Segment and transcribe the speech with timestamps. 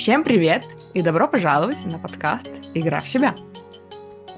[0.00, 3.36] Всем привет и добро пожаловать на подкаст «Игра в себя».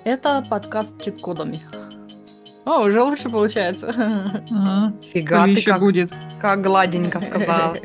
[0.03, 1.61] Это подкаст с чит-кодами.
[2.65, 3.95] О, уже лучше получается.
[4.51, 4.93] Ага.
[5.13, 6.13] Фига ты еще как, будет.
[6.41, 7.77] как гладенько сказал.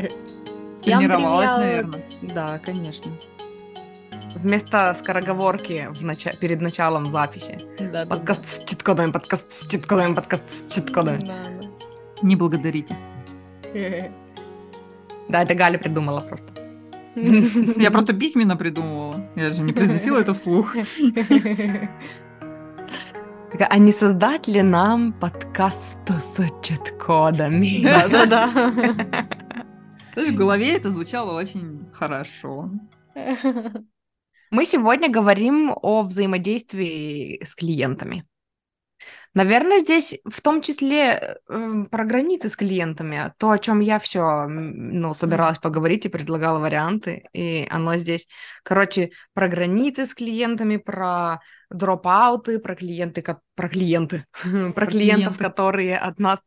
[0.84, 2.04] Тренировалась, наверное.
[2.24, 3.11] Да, конечно.
[4.34, 7.64] Вместо скороговорки в нача- перед началом записи.
[7.78, 10.75] Да, да, Подкаст с чит-кодами, подкаст с чит-кодами, подкаст с да.
[10.75, 11.28] чит-кодами.
[11.28, 12.98] Да, Не благодарите.
[13.71, 14.09] да.
[15.30, 16.66] Да, это Галя придумала просто.
[17.77, 19.29] Я просто письменно придумывала.
[19.36, 20.75] Я же не произносила это вслух.
[23.59, 27.82] А не создать ли нам подкаст с чит-кодами?
[27.83, 28.50] Да-да-да.
[30.14, 32.69] Знаешь, в голове это звучало очень хорошо.
[34.52, 38.25] Мы сегодня говорим о взаимодействии с клиентами.
[39.33, 44.47] Наверное, здесь в том числе э, про границы с клиентами, то, о чем я все,
[44.47, 48.28] ну, собиралась поговорить и предлагала варианты, и оно здесь,
[48.64, 53.23] короче, про границы с клиентами, про дропауты, про клиенты,
[53.56, 54.25] про клиенты,
[54.73, 55.38] про клиентов, клиенты.
[55.38, 56.40] которые от нас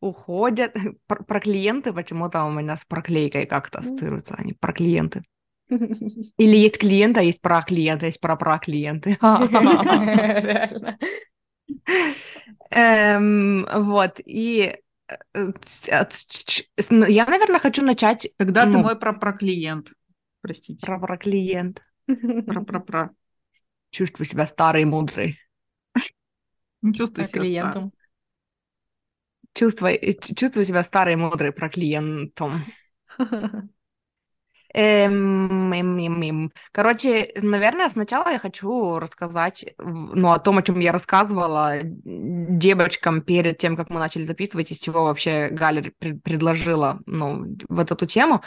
[0.00, 0.74] уходят,
[1.06, 5.22] про, про клиенты почему-то у меня с проклейкой как-то ассоциируются, они про клиенты.
[5.68, 9.16] Или есть клиенты, а есть про клиента, есть про про клиенты.
[9.20, 10.98] Реально.
[12.70, 14.76] Эм, вот, и
[15.08, 18.80] э, с- ну, я, наверное, хочу начать Когда ты Ну.
[18.80, 19.92] мой про-про-клиент.
[20.40, 20.84] Простите.
[20.86, 21.82] про про клиент.
[22.06, 23.10] Про-про-про.
[23.90, 25.38] Чувствую себя старой и мудрой.
[26.82, 27.92] Не Про себя клиентам.
[29.54, 32.64] Чувствую, э, чувствую себя старой и мудрой про клиентом.
[34.74, 36.52] Эм, эм, эм.
[36.72, 43.58] Короче, наверное, сначала я хочу рассказать, ну, о том, о чем я рассказывала девочкам перед
[43.58, 48.42] тем, как мы начали записывать, из чего вообще Галя пред- предложила, ну, вот эту тему.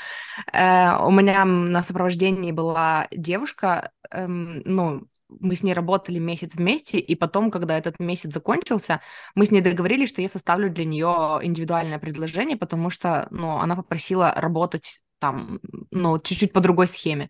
[0.54, 7.16] Э, у меня на сопровождении была девушка, ну, мы с ней работали месяц вместе, и
[7.16, 9.02] потом, когда этот месяц закончился,
[9.36, 13.76] мы с ней договорились, что я составлю для нее индивидуальное предложение, потому что, ну, она
[13.76, 15.60] попросила работать там,
[15.92, 17.30] ну, чуть-чуть по другой схеме.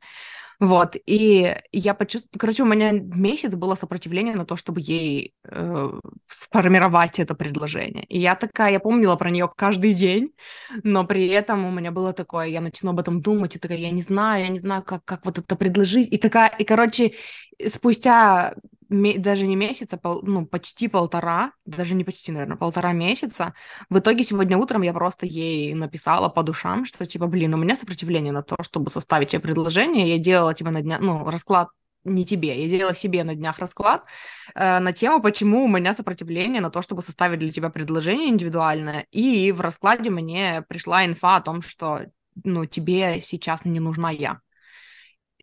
[0.59, 5.91] Вот, и я почувствовала, короче, у меня месяц было сопротивление на то, чтобы ей э,
[6.27, 8.03] сформировать это предложение.
[8.05, 10.33] И я такая, я помнила про нее каждый день,
[10.83, 13.91] но при этом у меня было такое, я начну об этом думать, и такая, я
[13.91, 16.11] не знаю, я не знаю, как, как вот это предложить.
[16.11, 17.13] И такая, и, короче,
[17.65, 18.53] спустя
[18.89, 23.53] даже не месяц, а пол- ну, почти полтора, даже не почти, наверное, полтора месяца,
[23.89, 27.75] в итоге сегодня утром я просто ей написала по душам, что типа, блин, у меня
[27.75, 30.07] сопротивление на то, чтобы составить тебе предложение.
[30.09, 31.69] Я делала тебе на днях, ну, расклад
[32.03, 34.03] не тебе, я делала себе на днях расклад
[34.55, 39.05] э, на тему, почему у меня сопротивление на то, чтобы составить для тебя предложение индивидуальное.
[39.11, 42.05] И в раскладе мне пришла инфа о том, что,
[42.43, 44.39] ну, тебе сейчас не нужна я.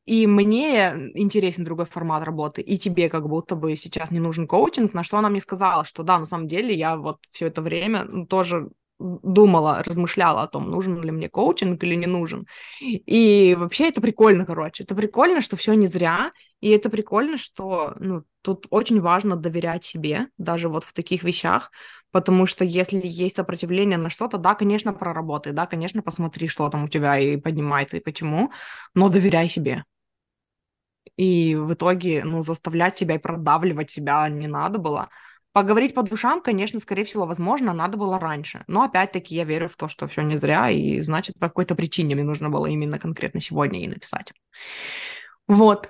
[0.06, 4.94] И мне интересен другой формат работы, и тебе как будто бы сейчас не нужен коучинг,
[4.94, 8.05] на что она мне сказала, что да, на самом деле я вот все это время
[8.05, 8.69] ну, тоже
[8.99, 12.47] думала, размышляла о том, нужен ли мне коучинг или не нужен.
[12.81, 14.84] И вообще это прикольно, короче.
[14.84, 19.84] Это прикольно, что все не зря, и это прикольно, что ну, тут очень важно доверять
[19.84, 21.71] себе, даже вот в таких вещах,
[22.11, 26.84] потому что если есть сопротивление на что-то, да, конечно, проработай, да, конечно, посмотри, что там
[26.84, 28.50] у тебя и поднимается, и почему,
[28.94, 29.84] но доверяй себе.
[31.16, 35.09] И в итоге, ну, заставлять себя и продавливать себя не надо было.
[35.53, 38.65] Поговорить по душам, конечно, скорее всего, возможно, надо было раньше.
[38.66, 42.15] Но опять-таки я верю в то, что все не зря, и значит, по какой-то причине
[42.15, 44.34] мне нужно было именно конкретно сегодня ей написать.
[45.49, 45.88] Вот.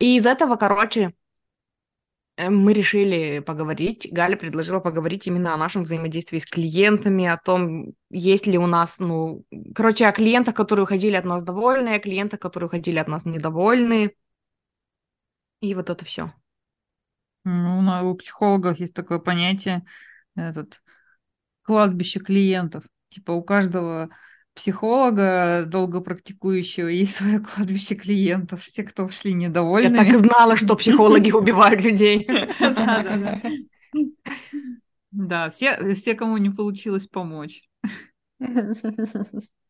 [0.00, 1.12] И из этого, короче,
[2.38, 4.08] мы решили поговорить.
[4.10, 8.98] Галя предложила поговорить именно о нашем взаимодействии с клиентами, о том, есть ли у нас,
[8.98, 13.24] ну, короче, о клиентах, которые уходили от нас довольные, о клиентах, которые уходили от нас
[13.24, 14.12] недовольные.
[15.60, 16.32] И вот это все.
[17.44, 19.84] Ну, у психологов есть такое понятие,
[20.34, 20.82] этот,
[21.62, 22.84] кладбище клиентов.
[23.08, 24.10] Типа у каждого
[24.56, 28.64] психолога, долго практикующего, есть свое кладбище клиентов.
[28.64, 29.96] Все, кто ушли Я недовольными.
[29.96, 32.26] так и знала, что психологи убивают людей.
[35.12, 37.62] Да, все, все, кому не получилось помочь.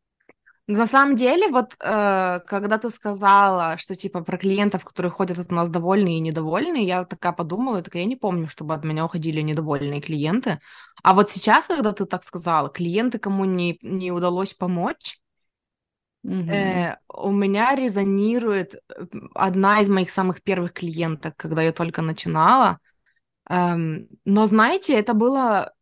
[0.68, 5.52] На самом деле, вот э, когда ты сказала, что типа про клиентов, которые ходят от
[5.52, 9.40] нас довольные и недовольные, я такая подумала, такая, я не помню, чтобы от меня уходили
[9.42, 10.58] недовольные клиенты.
[11.04, 15.20] А вот сейчас, когда ты так сказала, клиенты, кому не, не удалось помочь,
[16.22, 16.88] Мгм.
[16.88, 22.78] э, у меня резонирует э, одна из моих самых первых клиенток, когда я только начинала.
[23.50, 25.72] Эм, но знаете, это было,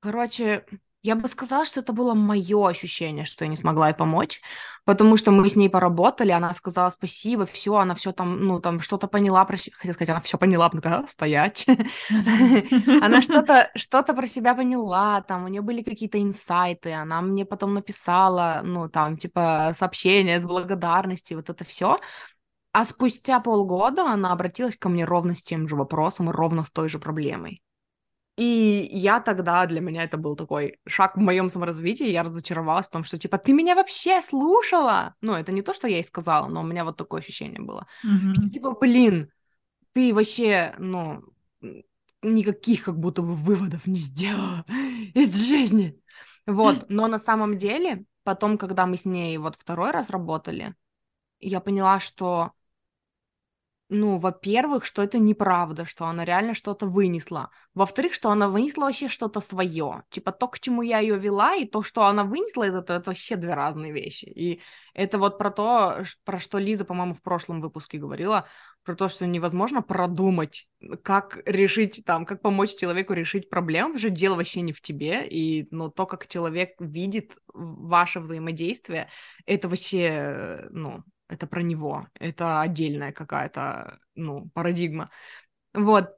[0.00, 0.64] короче,
[1.04, 4.40] Я бы сказала, что это было мое ощущение, что я не смогла ей помочь,
[4.86, 8.80] потому что мы с ней поработали, она сказала спасибо, все, она все там, ну, там
[8.80, 11.66] что-то поняла про себя, хотела сказать, она все поняла, ну ка стоять.
[13.02, 17.74] Она что-то что про себя поняла, там, у нее были какие-то инсайты, она мне потом
[17.74, 22.00] написала, ну, там, типа, сообщение с благодарностью, вот это все.
[22.72, 26.88] А спустя полгода она обратилась ко мне ровно с тем же вопросом ровно с той
[26.88, 27.63] же проблемой.
[28.36, 32.90] И я тогда, для меня это был такой шаг в моем саморазвитии, я разочаровалась в
[32.90, 35.14] том, что, типа, ты меня вообще слушала?
[35.20, 37.86] Ну, это не то, что я ей сказала, но у меня вот такое ощущение было.
[38.04, 38.32] Mm-hmm.
[38.34, 39.30] Что, типа, блин,
[39.92, 41.22] ты вообще, ну,
[42.22, 44.64] никаких как будто бы выводов не сделала
[45.14, 45.96] из жизни.
[46.46, 50.74] Вот, но на самом деле, потом, когда мы с ней вот второй раз работали,
[51.38, 52.52] я поняла, что
[53.94, 57.50] ну, во-первых, что это неправда, что она реально что-то вынесла.
[57.74, 60.02] Во-вторых, что она вынесла вообще что-то свое.
[60.10, 63.36] Типа то, к чему я ее вела, и то, что она вынесла этого, это вообще
[63.36, 64.24] две разные вещи.
[64.26, 64.60] И
[64.92, 68.46] это вот про то, про что Лиза, по-моему, в прошлом выпуске говорила,
[68.84, 70.68] про то, что невозможно продумать,
[71.02, 75.26] как решить там, как помочь человеку решить проблему, потому что дело вообще не в тебе,
[75.26, 79.08] и ну, то, как человек видит ваше взаимодействие,
[79.46, 85.10] это вообще, ну, это про него, это отдельная какая-то, ну, парадигма.
[85.72, 86.16] Вот.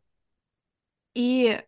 [1.15, 1.61] И,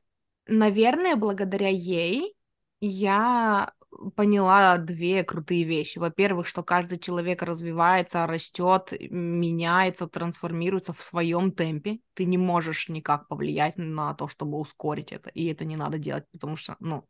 [0.47, 2.35] наверное, благодаря ей
[2.81, 3.73] я
[4.15, 5.99] поняла две крутые вещи.
[5.99, 12.01] Во-первых, что каждый человек развивается, растет, меняется, трансформируется в своем темпе.
[12.15, 15.31] Ты не можешь никак повлиять на то, чтобы ускорить это.
[15.31, 17.05] И это не надо делать, потому что, ну,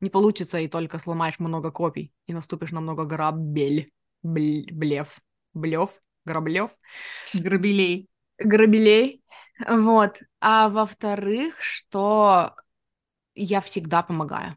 [0.00, 3.92] не получится, и только сломаешь много копий, и наступишь на много грабель,
[4.22, 5.20] блев
[5.56, 5.90] блев,
[6.24, 6.70] граблев.
[7.34, 8.08] Грабелей.
[8.38, 9.22] Грабелей.
[9.68, 10.20] Вот.
[10.40, 12.54] А во-вторых, что
[13.34, 14.56] я всегда помогаю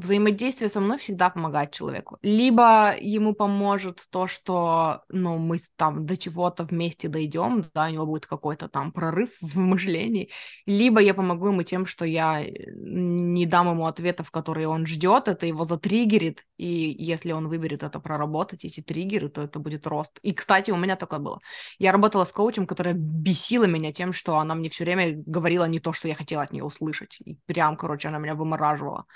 [0.00, 2.18] взаимодействие со мной всегда помогает человеку.
[2.22, 8.06] Либо ему поможет то, что, ну, мы там до чего-то вместе дойдем, да, у него
[8.06, 10.30] будет какой-то там прорыв в мышлении,
[10.66, 15.28] либо я помогу ему тем, что я э, не дам ему ответов, которые он ждет,
[15.28, 20.18] это его затриггерит, и если он выберет это проработать, эти триггеры, то это будет рост.
[20.22, 21.40] И, кстати, у меня такое было.
[21.78, 25.80] Я работала с коучем, которая бесила меня тем, что она мне все время говорила не
[25.80, 27.18] то, что я хотела от нее услышать.
[27.24, 29.06] И прям, короче, она меня вымораживала.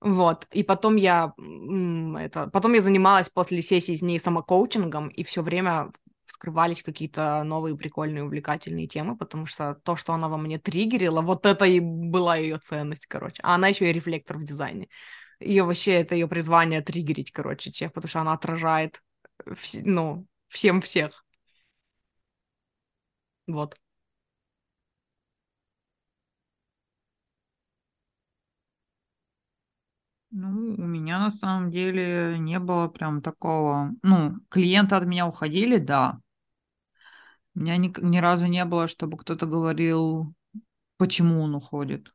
[0.00, 1.32] Вот, и потом я
[2.18, 5.90] это, потом я занималась после сессии с ней самокоучингом, и все время
[6.24, 11.46] вскрывались какие-то новые прикольные увлекательные темы, потому что то, что она во мне триггерила, вот
[11.46, 13.40] это и была ее ценность, короче.
[13.42, 14.88] А она еще и рефлектор в дизайне.
[15.40, 19.02] Ее вообще это ее призвание триггерить, короче, тех, потому что она отражает,
[19.46, 21.24] вс- ну, всем всех.
[23.48, 23.76] Вот.
[30.30, 30.48] Ну,
[30.78, 33.92] у меня на самом деле не было прям такого.
[34.02, 36.20] Ну, клиенты от меня уходили, да.
[37.54, 40.32] У меня ни, ни разу не было, чтобы кто-то говорил,
[40.98, 42.14] почему он уходит.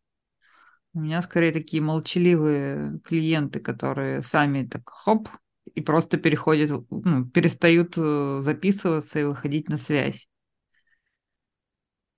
[0.94, 5.30] У меня скорее такие молчаливые клиенты, которые сами так хоп,
[5.76, 10.28] и просто переходят, ну, перестают э, записываться и выходить на связь.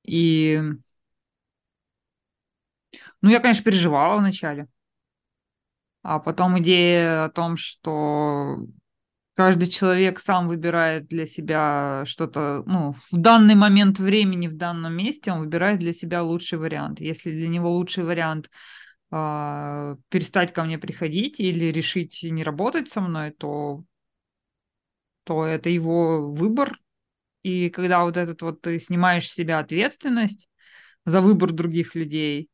[0.03, 0.59] И,
[3.21, 4.67] ну, я, конечно, переживала вначале.
[6.07, 8.59] А потом идея о том, что
[9.33, 15.31] каждый человек сам выбирает для себя что-то, ну, в данный момент времени, в данном месте,
[15.31, 16.99] он выбирает для себя лучший вариант.
[16.99, 18.51] Если для него лучший вариант
[19.11, 23.83] э, перестать ко мне приходить или решить не работать со мной, то,
[25.23, 26.77] то это его выбор.
[27.41, 30.49] И когда вот этот вот ты снимаешь с себя ответственность
[31.03, 32.51] за выбор других людей,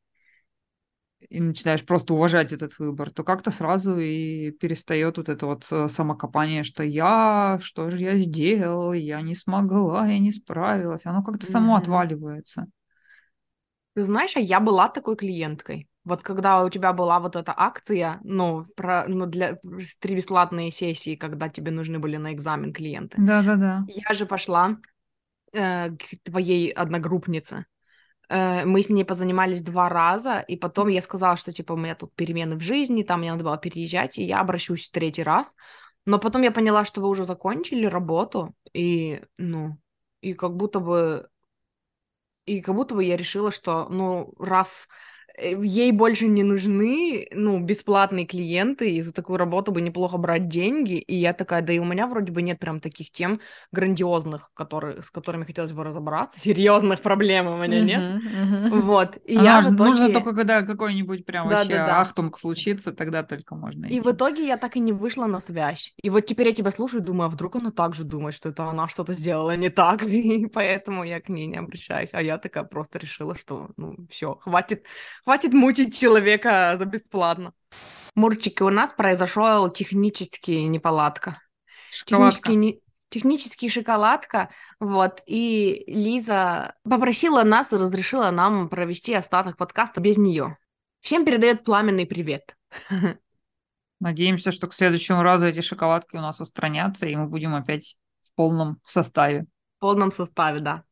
[1.29, 5.87] и начинаешь просто уважать этот выбор, то как-то сразу и перестает вот это вот э,
[5.87, 11.05] самокопание, что я, что же я сделал, я не смогла, я не справилась.
[11.05, 11.51] Оно как-то mm-hmm.
[11.51, 12.67] само отваливается.
[13.93, 15.87] Ты знаешь, а я была такой клиенткой.
[16.03, 19.57] Вот когда у тебя была вот эта акция, ну, про, ну для
[19.99, 23.17] три бесплатные сессии, когда тебе нужны были на экзамен клиенты.
[23.19, 23.85] Да-да-да.
[23.87, 24.77] Я же пошла
[25.53, 27.65] э, к твоей одногруппнице
[28.65, 32.13] мы с ней позанимались два раза, и потом я сказала, что, типа, у меня тут
[32.15, 35.55] перемены в жизни, там мне надо было переезжать, и я обращусь в третий раз.
[36.05, 39.77] Но потом я поняла, что вы уже закончили работу, и, ну,
[40.21, 41.27] и как будто бы...
[42.45, 47.59] И как будто бы я решила, что, ну, раз э, ей больше не нужны, ну,
[47.59, 51.79] бесплатные клиенты, и за такую работу бы неплохо брать деньги, и я такая, да и
[51.79, 53.39] у меня вроде бы нет прям таких тем
[53.71, 58.21] грандиозных, которые, с которыми хотелось бы разобраться, серьезных проблем у меня нет,
[58.71, 59.89] вот, и Она я в итоге...
[59.89, 62.01] Нужно только когда какой-нибудь прям Да, вообще да, да.
[62.01, 64.01] ахтунг случится, тогда только можно И идти.
[64.01, 65.93] в итоге я так и не вышла на связь.
[66.01, 68.65] И вот теперь я тебя слушаю, думаю, а вдруг она так же думает, что это
[68.65, 72.09] она что-то сделала не так, и поэтому я к ней не обращаюсь.
[72.13, 74.85] А я такая просто решила, что, ну, все, хватит,
[75.23, 77.53] хватит мучить человека за бесплатно.
[78.15, 81.41] Мурчики, у нас произошел технический неполадка.
[81.91, 82.49] Шоколадка.
[82.49, 84.49] Технический, не- технический шоколадка,
[84.79, 90.57] вот, и Лиза попросила нас и разрешила нам провести остаток подкаста без нее.
[91.01, 92.55] Всем передает пламенный привет.
[93.99, 98.33] Надеемся, что к следующему разу эти шоколадки у нас устранятся, и мы будем опять в
[98.33, 99.45] полном составе.
[99.77, 100.83] В полном составе, да.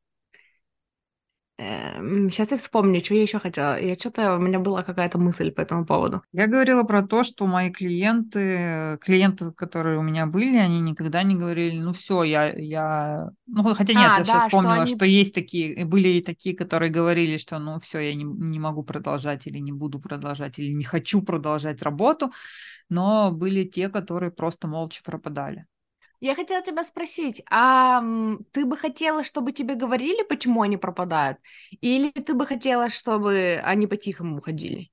[1.59, 3.79] Сейчас я вспомню, что я еще хотела.
[3.79, 6.21] Я что-то, у меня была какая-то мысль по этому поводу.
[6.31, 11.35] Я говорила про то, что мои клиенты, клиенты, которые у меня были, они никогда не
[11.35, 14.95] говорили, ну все, я, я, ну хотя нет, А, я да, сейчас что вспомнила, они-
[14.95, 18.83] что есть такие, были и такие, которые говорили, что ну все, я не, не могу
[18.83, 22.31] продолжать или не буду продолжать или не хочу продолжать работу,
[22.89, 25.65] но были те, которые просто молча пропадали.
[26.21, 28.01] Я хотела тебя спросить, а
[28.51, 31.37] ты бы хотела, чтобы тебе говорили, почему они пропадают?
[31.81, 34.91] Или ты бы хотела, чтобы они по-тихому уходили?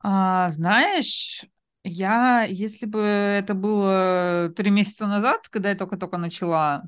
[0.00, 1.44] А, знаешь,
[1.84, 6.84] я, если бы это было три месяца назад, когда я только-только начала,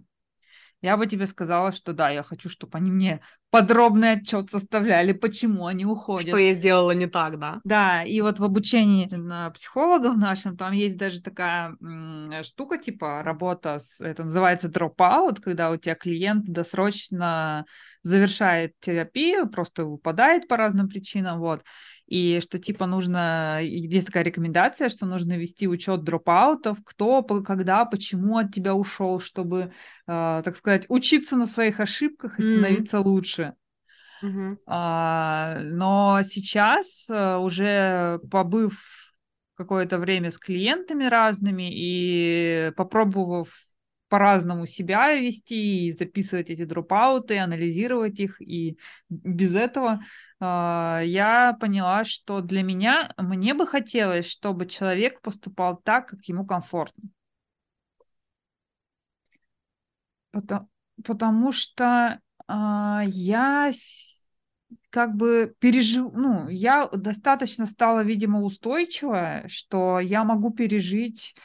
[0.82, 3.20] я бы тебе сказала, что да, я хочу, чтобы они мне
[3.50, 6.28] подробный отчет составляли, почему они уходят.
[6.28, 7.60] Что я сделала не так, да?
[7.64, 13.22] Да, и вот в обучении на психологов нашем там есть даже такая м, штука, типа
[13.22, 17.66] работа, с, это называется dropout, когда у тебя клиент досрочно
[18.02, 21.62] завершает терапию, просто выпадает по разным причинам, вот,
[22.10, 28.36] и что типа нужно, есть такая рекомендация, что нужно вести учет дропаутов, кто, когда, почему
[28.36, 29.72] от тебя ушел, чтобы,
[30.08, 33.54] э, так сказать, учиться на своих ошибках и становиться лучше.
[34.22, 34.58] Мгм.
[34.66, 39.14] А, но сейчас, э, уже побыв
[39.54, 43.50] какое-то время с клиентами разными и попробовав
[44.10, 48.76] по-разному себя вести и записывать эти дропауты, анализировать их, и
[49.08, 50.02] без этого
[50.40, 56.44] а, я поняла, что для меня, мне бы хотелось, чтобы человек поступал так, как ему
[56.44, 57.04] комфортно.
[60.32, 60.68] Потому,
[61.04, 63.72] потому что а, я
[64.90, 66.12] как бы пережив...
[66.12, 71.36] ну, я достаточно стала, видимо, устойчивая, что я могу пережить.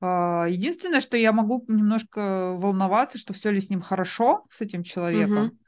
[0.00, 4.82] А, Единственное, что я могу немножко волноваться, что все ли с ним хорошо, с этим
[4.82, 5.44] человеком.
[5.44, 5.58] Мгм.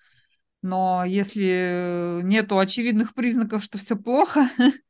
[0.62, 4.50] Но если нету очевидных признаков, что все плохо,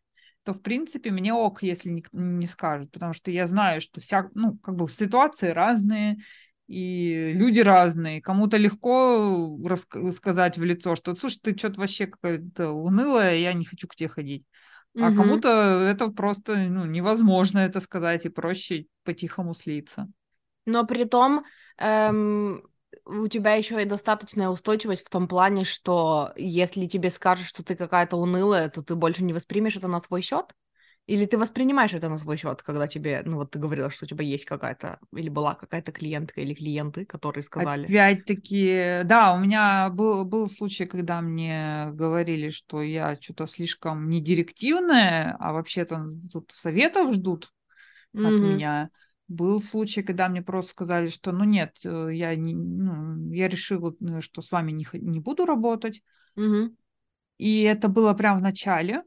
[0.44, 4.30] то в принципе мне ок, если не, не скажут, потому что я знаю, что вся,
[4.34, 6.18] ну, как бы ситуации разные,
[6.68, 8.20] и люди разные.
[8.20, 13.64] Кому-то легко раска- сказать в лицо, что, слушай, ты что-то вообще какая-то унылая, я не
[13.64, 14.44] хочу к тебе ходить.
[14.98, 15.48] А кому-то
[15.82, 20.08] это просто ну, невозможно это сказать, и проще по-тихому слиться.
[20.66, 21.44] Но при том
[21.78, 22.62] эм,
[23.04, 27.76] у тебя еще и достаточная устойчивость в том плане, что если тебе скажут, что ты
[27.76, 30.54] какая-то унылая, то ты больше не воспримешь это на свой счет?
[31.06, 34.08] Или ты воспринимаешь это на свой счет, когда тебе, ну вот ты говорила, что у
[34.08, 37.86] тебя есть какая-то, или была какая-то клиентка или клиенты, которые сказали.
[37.86, 44.20] Опять-таки, да, у меня был, был случай, когда мне говорили, что я что-то слишком не
[44.20, 47.52] директивная, а вообще-то тут советов ждут
[48.12, 48.42] от Мгм.
[48.42, 48.90] меня.
[49.28, 53.94] Был случай, когда мне просто сказали, что ну нет, э, я, не, ну, я решила,
[54.00, 56.02] э, что с вами не, не буду работать.
[56.36, 56.76] Мгм.
[57.38, 59.02] И это было прямо в начале.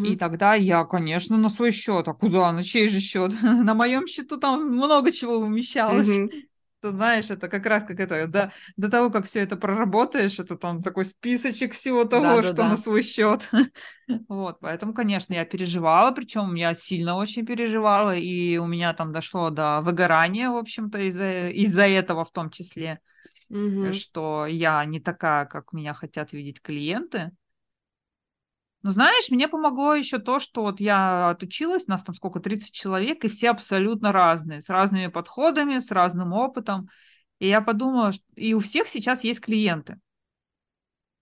[0.00, 2.06] И тогда я, конечно, на свой счет.
[2.08, 2.52] А куда?
[2.52, 3.32] На чей же счет?
[3.42, 6.22] На моем счету там много чего умещалось.
[6.80, 10.56] Ты знаешь, это как раз как это, до, до того, как все это проработаешь, это
[10.56, 12.64] там такой списочек всего того, что Да-да-да.
[12.64, 13.50] на свой счет.
[14.28, 19.50] Вот, поэтому, конечно, я переживала, причем я сильно очень переживала, и у меня там дошло
[19.50, 23.00] до выгорания, в общем-то, из-за из-за этого в том числе,
[23.50, 24.02] Мгм.
[24.02, 27.30] что я не такая, как меня хотят видеть клиенты.
[28.88, 33.22] Но знаешь, мне помогло еще то, что вот я отучилась, нас там сколько, 30 человек,
[33.22, 36.88] и все абсолютно разные, с разными подходами, с разным опытом.
[37.38, 38.24] И я подумала, что...
[38.34, 40.00] и у всех сейчас есть клиенты.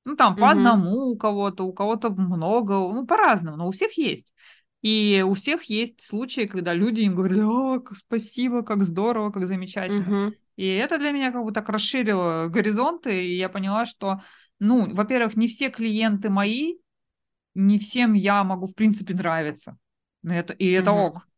[0.05, 0.59] Ну, там по Мгм.
[0.59, 4.33] одному у кого-то, у кого-то много, ну, по-разному, но у всех есть.
[4.81, 9.49] И у всех есть случаи, когда люди им говорили, о, как спасибо, как здорово, как
[9.49, 10.11] замечательно.
[10.11, 10.37] Мгм.
[10.55, 14.23] И это для меня как бы так расширило горизонты, и я поняла, что,
[14.61, 16.77] ну, во-первых, не все клиенты мои,
[17.57, 19.79] не всем я могу, в принципе, нравиться.
[20.25, 20.93] Это, и это Мгм.
[20.93, 21.29] ок.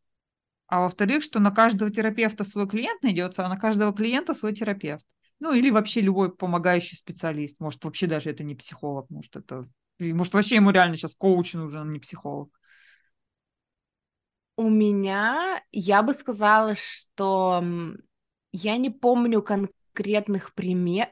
[0.67, 5.05] А во-вторых, что на каждого терапевта свой клиент найдется, а на каждого клиента свой терапевт.
[5.39, 7.59] Ну, или вообще любой помогающий специалист.
[7.59, 9.67] Может, вообще даже это не психолог, может, это...
[9.99, 12.49] Может, вообще ему реально сейчас коуч нужен, а не психолог.
[14.57, 17.63] У меня, я бы сказала, что
[18.51, 19.41] я не помню
[19.93, 21.09] конкретных примеров.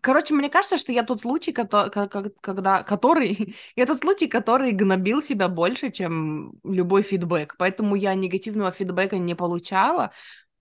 [0.00, 4.28] Короче, мне кажется, что я тот случай, кото- ко- ко- когда, который, я тот случай,
[4.28, 7.56] который гнобил себя больше, чем любой фидбэк.
[7.58, 10.12] Поэтому я негативного фидбэка не получала.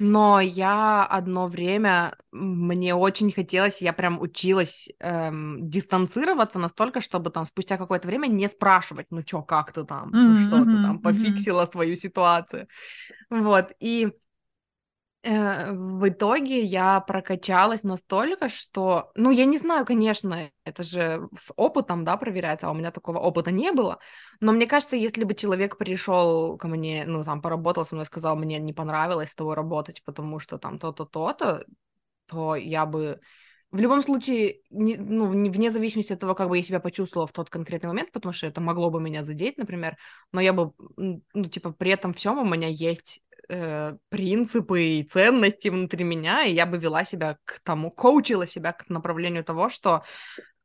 [0.03, 7.46] Но я одно время, мне очень хотелось, я прям училась эм, дистанцироваться настолько, чтобы там
[7.46, 11.01] спустя какое-то время не спрашивать, ну чё, как ты там, Мгм, что ты там, мгм.
[11.03, 12.67] пофиксила свою ситуацию.
[13.29, 14.12] Вот, и
[15.23, 22.03] в итоге я прокачалась настолько, что, ну, я не знаю, конечно, это же с опытом,
[22.03, 23.99] да, проверяется, а у меня такого опыта не было,
[24.39, 28.35] но мне кажется, если бы человек пришел ко мне, ну, там, поработал со мной, сказал,
[28.35, 31.65] мне не понравилось с тобой работать, потому что там то-то, то-то,
[32.27, 33.19] то я бы
[33.71, 37.27] в любом случае, не- ну, не- вне зависимости от того, как бы я себя почувствовала
[37.27, 39.97] в тот конкретный момент, потому что это могло бы меня задеть, например,
[40.33, 45.69] но я бы, ну, типа, при этом всем у меня есть э, принципы и ценности
[45.69, 50.03] внутри меня, и я бы вела себя к тому, коучила себя к направлению того, что,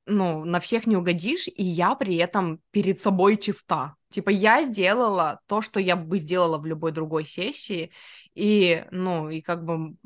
[0.07, 3.97] ну, на всех не угодишь, и я при этом перед собой чиста.
[4.11, 7.93] Типа, я сделала то, что я бы сделала в любой другой сессии,
[8.35, 9.97] и, ну, и как бы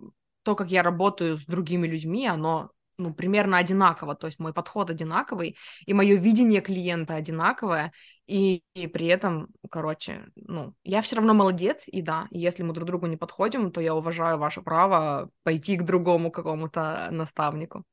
[0.43, 4.91] то, как я работаю с другими людьми, оно ну, примерно одинаково, то есть мой подход
[4.91, 7.93] одинаковый, и мое видение клиента одинаковое,
[8.31, 12.87] и, и при этом, короче, ну, я все равно молодец, и да, если мы друг
[12.87, 17.85] другу не подходим, то я уважаю ваше право пойти к другому какому-то наставнику.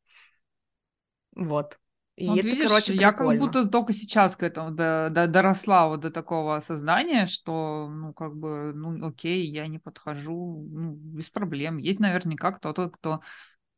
[1.36, 1.80] Вот.
[2.16, 5.88] И Вот это, видишь, короче, я как будто только сейчас к этому до- до- доросла
[5.88, 11.30] вот до такого осознания, что, ну, как бы, ну, окей, я не подхожу, ну, без
[11.30, 11.78] проблем.
[11.78, 13.22] Есть наверняка кто-то, кто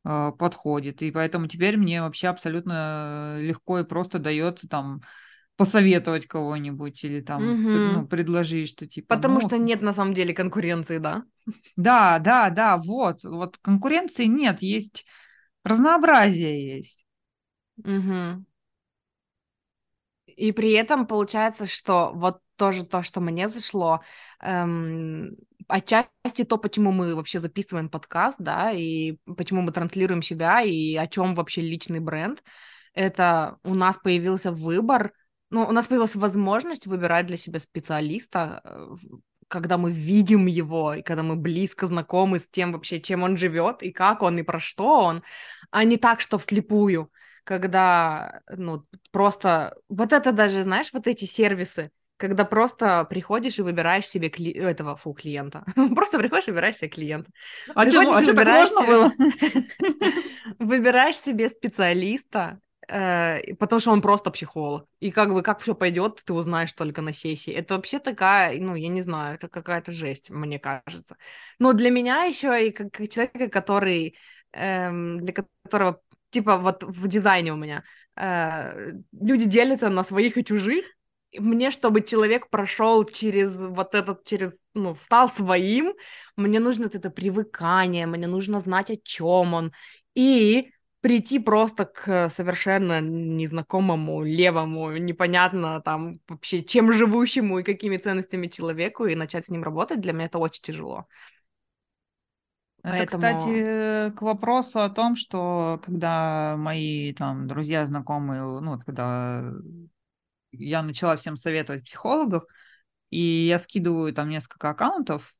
[0.04, 5.02] э, подходит, и поэтому теперь мне вообще абсолютно легко и просто дается там
[5.60, 10.14] посоветовать кого-нибудь или там, пр- ну, предложить, что типа, Потому ну, что нет на самом
[10.14, 11.24] деле конкуренции, да?
[11.76, 15.04] да, да, да, вот, вот конкуренции нет, есть
[15.62, 17.04] разнообразие есть.
[17.76, 18.46] Мгм.
[20.26, 24.00] И при этом получается, что вот тоже то, что мне зашло,
[24.42, 25.36] эм,
[25.68, 31.06] отчасти то, почему мы вообще записываем подкаст, да, и почему мы транслируем себя, и о
[31.06, 32.42] чем вообще личный бренд,
[32.94, 35.12] это у нас появился выбор,
[35.50, 38.96] ну, у нас появилась возможность выбирать для себя специалиста, э,
[39.48, 43.82] когда мы видим его, и когда мы близко знакомы с тем вообще, чем он живет,
[43.82, 45.22] и как он, и про что он,
[45.70, 47.10] а не так, что вслепую
[47.44, 49.76] когда, ну, просто...
[49.88, 54.52] Вот это даже, знаешь, вот эти сервисы, когда просто приходишь и выбираешь себе кли...
[54.52, 55.64] этого, фу, клиента.
[55.96, 57.30] Просто приходишь и выбираешь себе клиента.
[57.74, 59.12] А что, Приходишь а и чё, так можно себе- было?
[60.58, 62.60] Выбираешь себе специалиста,
[62.90, 64.86] э, потому что он просто психолог.
[65.00, 67.52] И как бы как все пойдет, ты узнаешь только на сессии.
[67.52, 71.16] Это вообще такая, ну, я не знаю, это какая-то жесть, мне кажется.
[71.58, 74.16] Но для меня еще и как человека, который,
[74.52, 76.00] эм, для которого,
[76.30, 77.84] типа, вот в дизайне у меня
[78.16, 80.84] э, люди делятся на своих и чужих.
[81.38, 85.94] Мне, чтобы человек прошел через вот этот, через, ну, стал своим,
[86.36, 89.72] мне нужно это привыкание, мне нужно знать, о чем он,
[90.16, 98.48] и прийти просто к совершенно незнакомому, левому, непонятно там вообще чем живущему и какими ценностями
[98.48, 101.06] человеку, и начать с ним работать, для меня это очень тяжело.
[102.82, 108.84] Это, Поэтому- кстати, к вопросу о том, что когда мои там друзья, знакомые, ну вот
[108.84, 109.44] когда
[110.52, 112.44] я начала всем советовать психологов,
[113.10, 115.34] и я скидываю там несколько аккаунтов,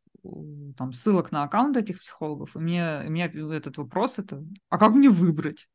[0.77, 4.79] там ссылок на аккаунт этих психологов, и мне, и у меня этот вопрос это, а
[4.79, 5.69] как мне выбрать?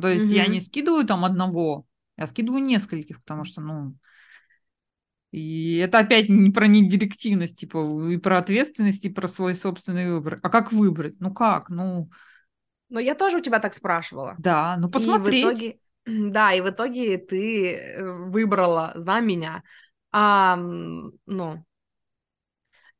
[0.00, 0.48] То есть я Мгм.
[0.48, 3.94] не скидываю там одного, я скидываю нескольких, потому что, ну,
[5.32, 10.38] и это опять не про недирективность, типа, и про ответственность, и про свой собственный выбор.
[10.42, 11.16] А как выбрать?
[11.18, 11.70] Ну как?
[11.70, 12.08] Ну,
[12.88, 14.36] Но я тоже у тебя так спрашивала.
[14.36, 15.30] да, ну И в посмотреть.
[15.30, 19.62] итоге, да, и в итоге ты э, выбрала за меня.
[20.12, 21.64] А, ну,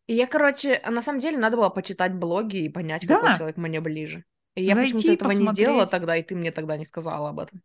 [0.06, 3.36] и я, короче, а на самом деле надо было почитать блоги и понять, какой Да.
[3.36, 4.24] человек мне ближе.
[4.54, 5.90] И я почему-то этого не сделала посмотреть.
[5.90, 7.60] тогда, и ты мне тогда не сказала об этом.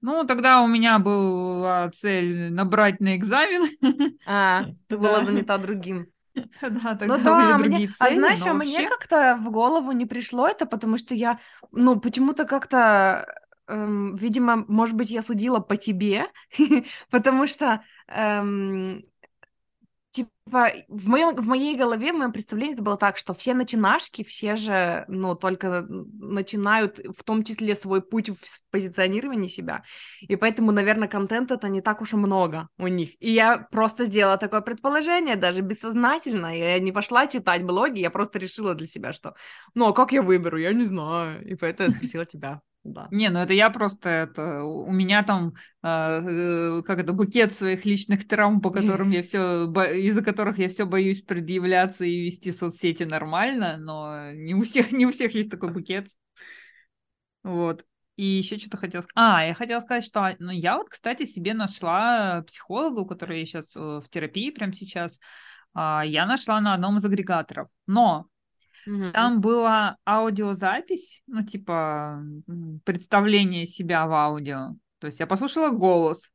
[0.00, 3.70] Ну, тогда у меня была цель набрать на экзамен.
[4.26, 6.06] А, ты была занята другим.
[6.60, 7.68] Да, тогда Ну были да, мне...
[7.70, 10.98] другие А цели, знаешь, но а мне вообще- как-то в голову не пришло это, потому
[10.98, 11.38] что я,
[11.72, 13.26] ну, почему-то как-то
[13.68, 16.26] эм, видимо, может быть, я судила по тебе,
[17.10, 19.02] потому что эм,
[20.16, 24.24] типа, в, моем, в моей голове, в моем представлении это было так, что все начинашки,
[24.24, 29.82] все же, ну, только начинают в том числе свой путь в позиционировании себя,
[30.20, 33.10] и поэтому, наверное, контента это не так уж и много у них.
[33.20, 38.38] И я просто сделала такое предположение, даже бессознательно, я не пошла читать блоги, я просто
[38.38, 39.34] решила для себя, что,
[39.74, 42.62] ну, а как я выберу, я не знаю, и поэтому я спросила тебя.
[42.86, 43.08] Да.
[43.10, 48.28] Не, ну это я просто это у меня там э, как это букет своих личных
[48.28, 53.76] травм, по которым я все из-за которых я все боюсь предъявляться и вести соцсети нормально,
[53.76, 56.08] но не у всех не у всех есть такой букет.
[57.42, 57.84] Вот.
[58.16, 59.30] И еще что-то хотела сказать.
[59.30, 63.46] А, я хотела сказать, что ну, я вот, кстати, себе нашла психолога, у которой я
[63.46, 65.18] сейчас э, в терапии прямо сейчас.
[65.74, 67.68] А, я нашла на одном из агрегаторов.
[67.86, 68.26] Но
[68.86, 69.12] Угу.
[69.12, 72.22] Там была аудиозапись, ну, типа,
[72.84, 74.76] представление себя в аудио.
[74.98, 76.30] То есть я послушала голос,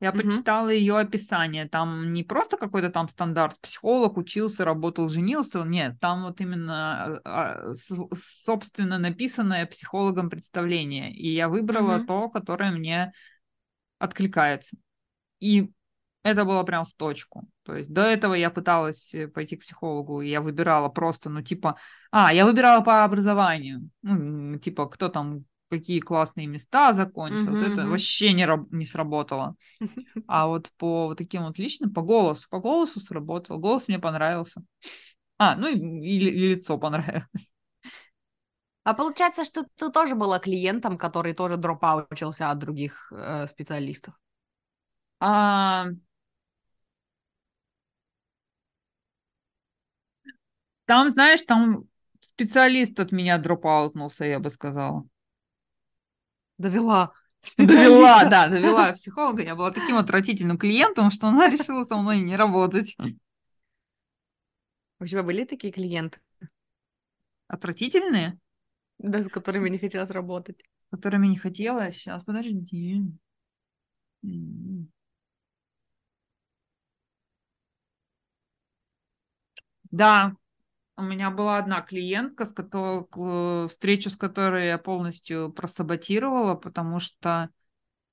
[0.00, 0.18] я угу.
[0.18, 1.68] почитала ее описание.
[1.68, 5.62] Там не просто какой-то там стандарт, психолог учился, работал, женился.
[5.62, 7.72] Нет, там вот именно а,
[8.14, 11.12] собственно написанное психологом представление.
[11.12, 12.06] И я выбрала угу.
[12.06, 13.12] то, которое мне
[13.98, 14.76] откликается.
[15.40, 15.70] И
[16.26, 17.48] это было прям в точку.
[17.64, 21.42] То есть до этого я пыталась э, пойти к психологу, и я выбирала просто, ну,
[21.42, 21.76] типа,
[22.10, 27.80] а, я выбирала по образованию, ну, типа, кто там какие классные места закончил, uh-huh, это
[27.82, 27.88] uh-huh.
[27.88, 29.56] вообще не, раб- не сработало.
[30.28, 34.62] А вот по вот таким вот личным, по голосу, по голосу сработал, голос мне понравился.
[35.38, 37.52] А, ну и, и, и лицо понравилось.
[38.84, 44.14] А получается, что ты тоже была клиентом, который тоже дропаучился от других э, специалистов?
[45.18, 45.86] А,
[50.86, 51.84] Там, знаешь, там
[52.20, 55.04] специалист от меня дропаутнулся, я бы сказала.
[56.58, 57.12] Довела.
[57.58, 59.42] Довела, да, довела психолога.
[59.42, 62.96] Я была таким отвратительным клиентом, что она решила со мной не работать.
[64.98, 66.18] У тебя были такие клиенты?
[67.48, 68.38] Отвратительные?
[68.98, 70.62] Да, с которыми не хотелось работать.
[70.86, 71.96] С которыми не хотелось?
[71.96, 73.02] Сейчас, подожди.
[79.90, 80.36] Да,
[80.96, 87.50] у меня была одна клиентка, с которой, встречу с которой я полностью просаботировала, потому что,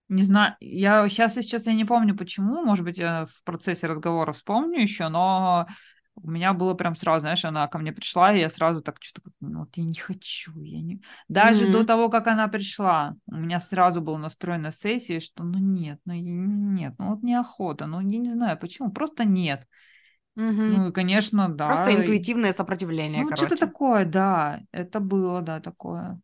[0.09, 4.33] не знаю, я сейчас, сейчас я не помню почему, может быть, я в процессе разговора
[4.33, 5.67] вспомню еще, но
[6.15, 9.31] у меня было прям сразу, знаешь, она ко мне пришла, и я сразу так что-то,
[9.39, 11.01] ну, вот я не хочу, я не...
[11.27, 11.71] Даже mm-hmm.
[11.71, 15.99] до того, как она пришла, у меня сразу был настроен на сессии, что ну нет,
[16.05, 19.67] ну нет, ну вот неохота, ну я не знаю почему, просто нет.
[20.35, 20.63] Угу.
[20.73, 21.67] Ну и, конечно, да.
[21.67, 23.55] Просто интуитивное сопротивление, Ну, короче.
[23.55, 24.61] что-то такое, да.
[24.71, 26.19] Это было, да, такое.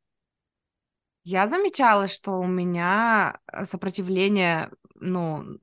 [1.24, 5.60] Я замечала, что у меня э, сопротивление, ну,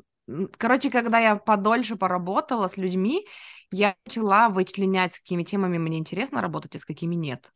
[0.59, 3.26] короче, когда я подольше поработала с людьми,
[3.72, 7.50] я начала вычленять, с какими темами мне интересно работать, а с какими нет.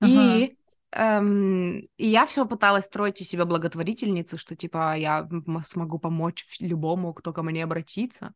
[0.00, 0.46] Ага.
[0.46, 0.56] И
[0.96, 5.28] Эм, и я все пыталась строить из себя благотворительницу, что типа я
[5.66, 8.32] смогу помочь любому, кто ко мне обратится.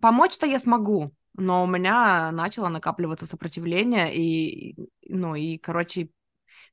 [0.00, 4.76] Помочь-то я смогу, но у меня начало накапливаться сопротивление, и,
[5.08, 6.08] ну, и, короче,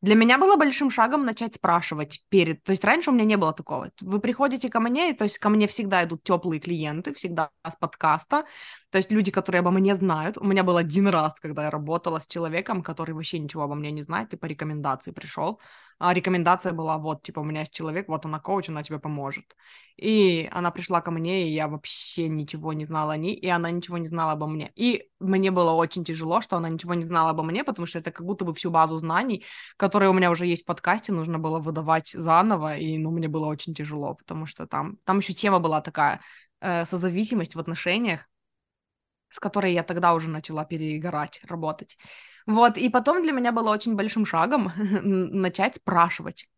[0.01, 2.63] для меня было большим шагом начать спрашивать перед.
[2.63, 3.91] То есть раньше у меня не было такого.
[3.99, 7.75] Вы приходите ко мне, и, то есть ко мне всегда идут теплые клиенты, всегда с
[7.75, 8.45] подкаста.
[8.91, 10.38] То есть люди, которые обо мне знают.
[10.38, 13.91] У меня был один раз, когда я работала с человеком, который вообще ничего обо мне
[13.91, 15.59] не знает, и по рекомендации пришел
[15.99, 19.55] а рекомендация была, вот, типа, у меня есть человек, вот она коуч, она тебе поможет.
[19.97, 23.69] И она пришла ко мне, и я вообще ничего не знала о ней, и она
[23.69, 24.71] ничего не знала обо мне.
[24.75, 28.12] И мне было очень тяжело, что она ничего не знала обо мне, потому что это
[28.12, 31.59] как будто бы всю базу знаний, которые у меня уже есть в подкасте, нужно было
[31.59, 35.81] выдавать заново, и, ну, мне было очень тяжело, потому что там, там еще тема была
[35.81, 36.21] такая,
[36.62, 38.21] э, созависимость в отношениях,
[39.29, 41.97] с которой я тогда уже начала перегорать, работать.
[42.49, 46.49] Вот, и потом для меня было очень большим шагом начать спрашивать,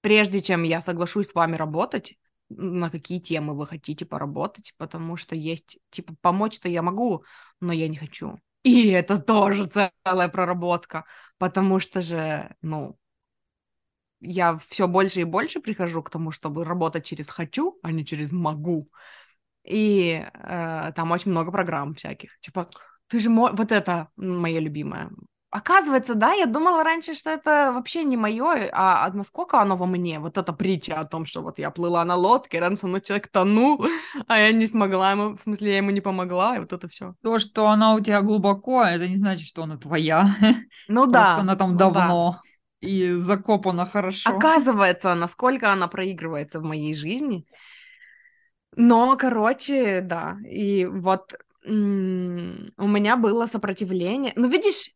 [0.00, 2.14] прежде чем я соглашусь с вами работать,
[2.48, 7.24] на какие темы вы хотите поработать, потому что есть, типа, помочь-то я могу,
[7.60, 8.40] но я не хочу.
[8.64, 9.70] И это тоже
[10.04, 11.04] целая проработка,
[11.38, 12.98] потому что же, ну,
[14.20, 18.32] я все больше и больше прихожу к тому, чтобы работать через хочу, а не через
[18.32, 18.90] могу.
[19.62, 22.40] И э, там очень много программ всяких.
[22.40, 22.68] Типа,
[23.10, 23.50] ты же мо...
[23.52, 25.10] вот это моя любимая.
[25.52, 29.84] Оказывается, да, я думала раньше, что это вообще не мое, а, а насколько оно во
[29.84, 33.00] мне, вот эта притча о том, что вот я плыла на лодке, рядом со мной
[33.00, 33.84] человек тонул,
[34.28, 37.14] а я не смогла ему, в смысле, я ему не помогла, и вот это все.
[37.24, 40.36] То, что она у тебя глубоко, это не значит, что она твоя.
[40.88, 41.24] Ну да.
[41.24, 42.40] Просто она там ну давно.
[42.80, 42.88] Да.
[42.88, 44.30] и закопана хорошо.
[44.30, 47.44] Оказывается, насколько она проигрывается в моей жизни.
[48.76, 50.36] Но, короче, да.
[50.48, 51.68] И вот у
[52.88, 54.32] меня было сопротивление.
[54.36, 54.92] Ну, видишь,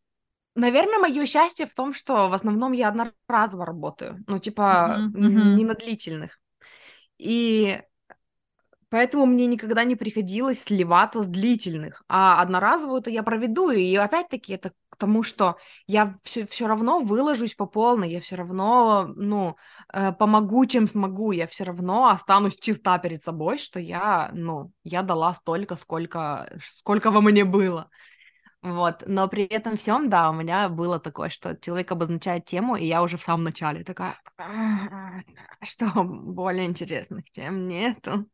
[0.54, 4.24] наверное, мое счастье в том, что в основном я одноразово работаю.
[4.26, 6.38] Ну, типа, не на длительных.
[7.18, 7.80] И
[8.94, 12.04] Поэтому мне никогда не приходилось сливаться с длительных.
[12.08, 15.56] А одноразовую-то я проведу, и опять-таки это к тому, что
[15.88, 19.56] я все, все равно выложусь по полной, я все равно, ну,
[19.92, 25.02] э, помогу, чем смогу, я все равно останусь чиста перед собой, что я, ну, я
[25.02, 27.90] дала столько, сколько, сколько во мне было.
[28.62, 32.86] Вот, но при этом всем, да, у меня было такое, что человек обозначает тему, и
[32.86, 34.16] я уже в самом начале такая,
[35.62, 38.26] что более интересных тем нету.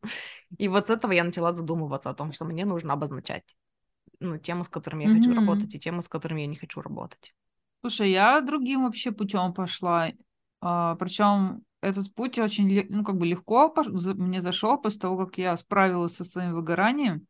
[0.59, 3.57] И вот с этого я начала задумываться о том, что мне нужно обозначать
[4.21, 5.35] ну, темы, с которыми я хочу Мгм.
[5.35, 7.35] работать, и темы, с которыми я не хочу работать.
[7.81, 10.11] Слушай, я другим вообще путем пошла.
[10.61, 15.57] причем этот путь очень, ну, как бы легко пош- мне зашел после того, как я
[15.57, 17.27] справилась со своим выгоранием.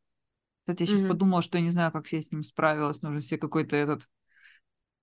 [0.62, 1.04] Кстати, я сейчас Мгм.
[1.04, 3.02] подумала, что я не знаю, как я с ним справилась.
[3.02, 4.08] Нужно себе какой-то этот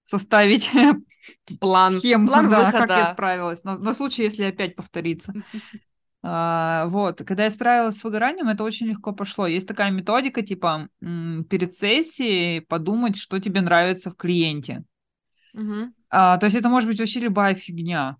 [0.03, 0.69] составить
[1.59, 3.05] План, схему, план да, как я выхода.
[3.05, 5.35] справилась, на, на случай, если опять повторится.
[6.23, 9.47] А, вот, когда я справилась с выгоранием, это очень легко пошло.
[9.47, 14.83] Есть такая методика, типа, перед сессией подумать, что тебе нравится в клиенте.
[15.53, 15.93] Мгм.
[16.09, 18.17] А, то есть это может быть вообще любая фигня.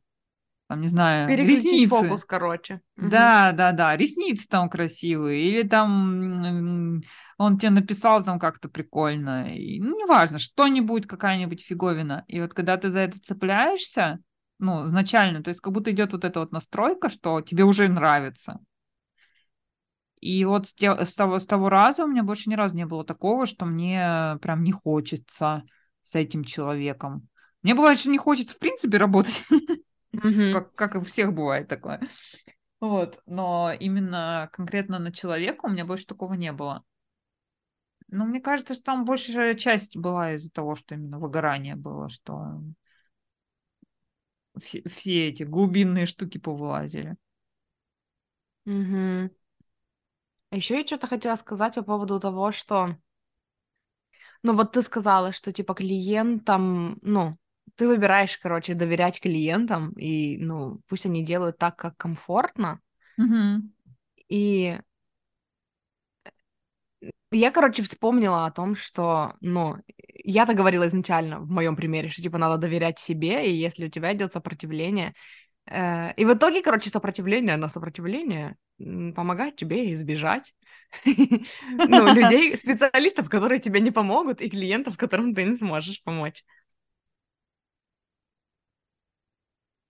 [0.68, 1.88] Там, не знаю, Переключить ресницы.
[1.88, 2.82] фокус, короче.
[2.98, 3.10] Мгм.
[3.10, 7.02] Да, да, да, ресницы там красивые, или там
[7.38, 12.26] он тебе написал там как-то прикольно, и, ну, неважно, что-нибудь, какая-нибудь фиговина.
[12.28, 14.20] И вот когда ты за это цепляешься,
[14.60, 18.60] ну, изначально, то есть как будто идет вот эта вот настройка, что тебе уже нравится.
[20.20, 22.86] И вот с, те- с того, с того раза у меня больше ни разу не
[22.86, 25.64] было такого, что мне прям не хочется
[26.02, 27.28] с этим человеком.
[27.62, 29.44] Мне бывает, что не хочется в принципе работать,
[30.24, 30.66] Мгм.
[30.66, 32.02] как, как и у всех бывает такое.
[32.80, 36.84] Вот, но именно конкретно на человека у меня больше такого не было.
[38.10, 42.62] Но мне кажется, что там большая часть была из-за того, что именно выгорание было, что
[44.60, 47.18] все, все эти глубинные штуки повылазили.
[48.66, 49.30] Мгм.
[50.52, 52.98] Еще я что-то хотела сказать по поводу того, что,
[54.44, 57.38] ну вот ты сказала, что типа клиентам, ну,
[57.76, 62.80] ты выбираешь, короче, доверять клиентам, и, ну, пусть они делают так, как комфортно,
[63.18, 63.72] Мгм.
[64.30, 64.80] и
[67.32, 69.78] я, короче, вспомнила о том, что, ну,
[70.24, 74.14] я-то говорила изначально в моем примере, что, типа, надо доверять себе, и если у тебя
[74.14, 75.14] идет сопротивление,
[75.68, 80.54] э, и в итоге, короче, сопротивление на сопротивление помогает тебе избежать,
[81.06, 86.44] ну, людей, специалистов, которые тебе не помогут, и клиентов, которым ты не сможешь помочь.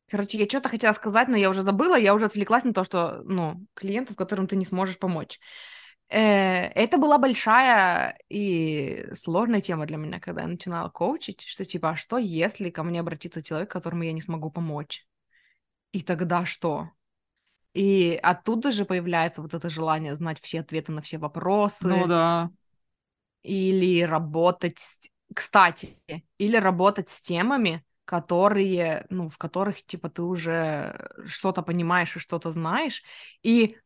[0.10, 3.21] Короче, я что-то хотела сказать, но я уже забыла, я уже отвлеклась на то, что,
[3.26, 5.39] ну, клиентов, которым ты не сможешь помочь.
[6.09, 11.91] Э, Это была большая и сложная тема для меня, когда я начинала коучить, что типа,
[11.91, 15.05] а что если ко мне обратится человек, которому я не смогу помочь?
[15.93, 16.91] И тогда что?
[17.73, 21.17] И оттуда же появляется вот это желание знать все ответы на все
[21.79, 22.49] Ну вопросы, да.
[23.43, 24.99] или работать, с-
[25.33, 25.97] кстати,
[26.37, 32.51] или работать с темами, которые, ну, в которых, типа, ты уже что-то понимаешь и что-то
[32.51, 33.03] знаешь,
[33.43, 33.77] и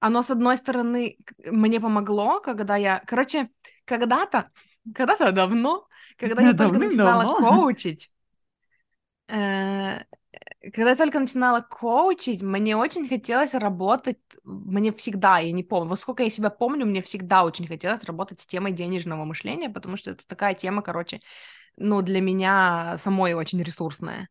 [0.00, 3.02] оно, с одной стороны, мне помогло, когда я...
[3.06, 3.48] Короче,
[3.84, 4.50] когда-то,
[4.94, 5.86] когда-то давно,
[6.18, 8.10] когда я только начинала коучить,
[9.28, 10.00] э,
[10.60, 16.00] когда я только начинала коучить, мне очень хотелось работать, мне всегда, я не помню, вот
[16.00, 20.10] сколько я себя помню, мне всегда очень хотелось работать с темой денежного мышления, потому что
[20.10, 21.20] это такая тема, короче,
[21.76, 24.28] ну, для меня самой очень ресурсная.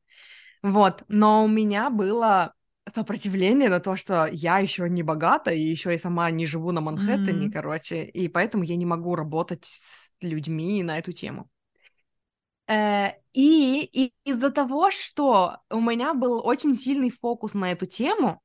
[0.63, 2.54] Вот, но у меня было
[2.93, 6.81] сопротивление на то, что я еще не богата, и еще и сама не живу на
[6.81, 7.51] Манхэттене, М.
[7.51, 11.49] короче, и поэтому я не могу работать с людьми на эту тему.
[12.67, 18.41] Э, И, и из-за того, что у меня был очень сильный фокус на эту тему,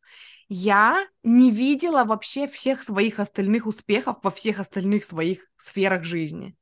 [0.48, 6.56] я не видела вообще всех своих остальных успехов во всех остальных своих сферах жизни.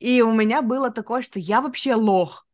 [0.00, 2.46] И у меня было такое, что я вообще лох.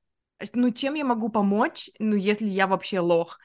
[0.55, 3.39] Ну, чем я могу помочь, ну, если я вообще лох?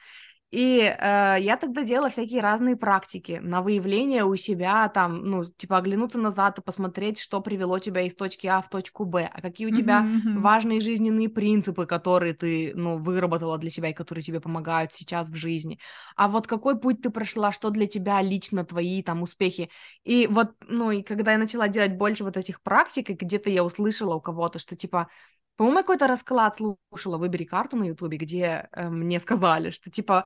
[0.52, 5.78] И э, я тогда делала всякие разные практики на выявление у себя, там, ну, типа
[5.78, 9.68] оглянуться назад и посмотреть, что привело тебя из точки А в точку Б, а какие
[9.68, 10.42] у тебя мгм.
[10.42, 15.36] важные жизненные принципы, которые ты, ну, выработала для себя и которые тебе помогают сейчас в
[15.36, 15.80] жизни.
[16.18, 19.70] А вот какой путь ты прошла, что для тебя лично твои там успехи.
[20.04, 23.64] И вот, ну, и когда я начала делать больше вот этих практик, и где-то я
[23.64, 25.08] услышала у кого-то, что типа
[25.56, 30.26] По-моему, я какой-то расклад слушала, выбери карту на Ютубе, где э, мне сказали, что типа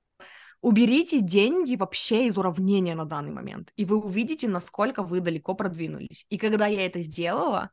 [0.61, 6.25] уберите деньги вообще из уравнения на данный момент, и вы увидите, насколько вы далеко продвинулись.
[6.29, 7.71] И когда я это сделала,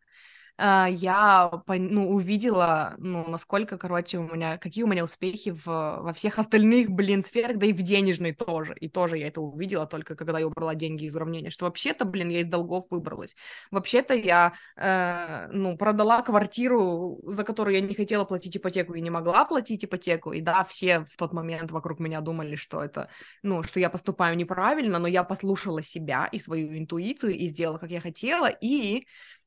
[0.58, 6.38] я ну, увидела, ну, насколько, короче, у меня, какие у меня успехи в, во всех
[6.38, 8.74] остальных, блин, сферах, да и в денежной тоже.
[8.78, 12.28] И тоже я это увидела только когда я убрала деньги из уравнения, что вообще-то, блин,
[12.28, 13.34] я из долгов выбралась.
[13.70, 19.10] Вообще-то я, э, ну, продала квартиру, за которую я не хотела платить ипотеку и не
[19.10, 20.32] могла платить ипотеку.
[20.32, 23.08] И да, все в тот момент вокруг меня думали, что это,
[23.42, 27.90] ну, что я поступаю неправильно, но я послушала себя и свою интуицию и сделала, как
[27.90, 29.06] я хотела, и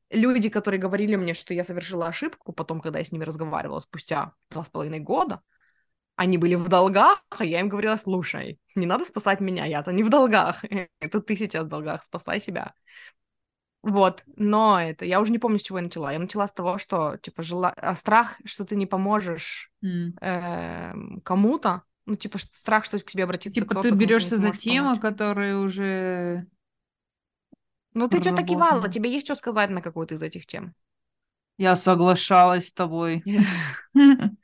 [0.09, 4.33] люди, которые говорили мне, что я совершила ошибку, потом, когда я с ними разговаривала спустя
[4.49, 5.41] два с половиной года,
[6.15, 10.03] они были в долгах, а я им говорила, слушай, не надо спасать меня, я-то не
[10.03, 10.63] в долгах,
[10.99, 12.73] это ты сейчас в долгах, спасай себя.
[13.83, 16.11] Вот, но это, я уже не помню, с чего я начала.
[16.11, 17.69] Я начала с того, что, типа, жела...
[17.69, 20.17] а страх, что ты не поможешь mm.
[20.21, 25.57] э, кому-то, ну, типа, страх, что к тебе обратиться Типа, ты берешься за темы, которые
[25.57, 26.47] уже
[27.95, 30.75] ну ты что-то кивала, тебе есть что сказать на какую-то из этих тем?
[31.57, 33.23] Я соглашалась с тобой.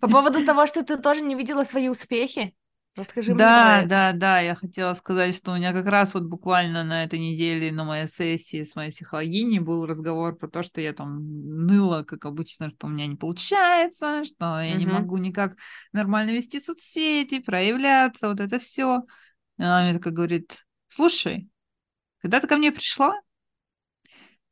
[0.00, 2.54] По поводу того, что ты тоже не видела свои успехи?
[2.96, 6.82] Расскажи мне Да, да, да, я хотела сказать, что у меня как раз вот буквально
[6.82, 10.92] на этой неделе на моей сессии с моей психологиней был разговор про то, что я
[10.92, 15.56] там ныла, как обычно, что у меня не получается, что я не могу никак
[15.92, 19.02] нормально вести соцсети, проявляться, вот это все.
[19.58, 21.48] И она мне такая говорит, слушай,
[22.28, 23.18] когда ты ко мне пришла,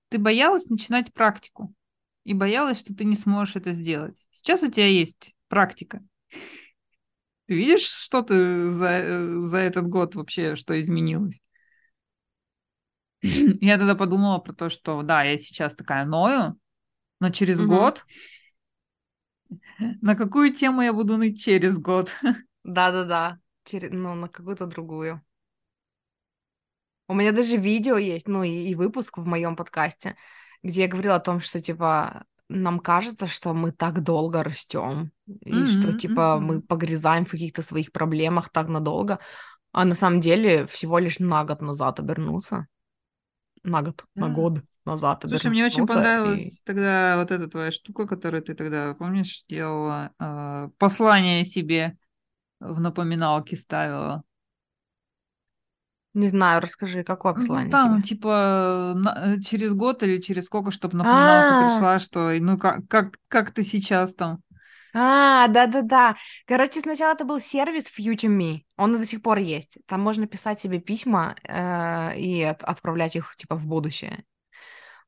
[0.09, 1.75] ты боялась начинать практику
[2.25, 4.27] и боялась, что ты не сможешь это сделать.
[4.31, 6.03] Сейчас у тебя есть практика.
[6.31, 11.39] Ты видишь, что ты за, за этот год вообще, что изменилось?
[13.21, 16.59] Я тогда подумала про то, что да, я сейчас такая ною,
[17.21, 17.69] но через угу.
[17.69, 18.07] год
[20.01, 22.11] на какую тему я буду ныть через год?
[22.65, 25.23] Да-да-да, через, ну, на какую-то другую.
[27.09, 30.16] У меня даже видео есть, ну и, и выпуск в моем подкасте,
[30.62, 35.53] где я говорила о том, что типа нам кажется, что мы так долго растем, и
[35.53, 36.40] mm-hmm, что типа mm-hmm.
[36.40, 39.19] мы погрязаем в каких-то своих проблемах так надолго,
[39.73, 42.66] а на самом деле всего лишь на год назад обернуться.
[43.62, 44.21] На год, yeah.
[44.21, 46.64] на год назад Слушай, мне очень понравилась и...
[46.64, 51.99] тогда вот эта твоя штука, которую ты тогда, помнишь, делала, э, послание себе
[52.61, 54.23] в напоминалке ставила.
[56.17, 58.03] Не знаю, расскажи, какое ну, послание там, тебе?
[58.03, 62.89] типа, на, э, через год или через сколько, чтобы напоминалка А, пришла, что, ну, как,
[62.89, 64.39] как, как ты сейчас там?
[64.95, 66.17] А, да-да-да.
[66.47, 68.61] Короче, сначала это был сервис Future Me.
[68.79, 69.77] Он и до сих пор есть.
[69.87, 74.25] Там можно писать себе письма э, и от- отправлять их, типа, в будущее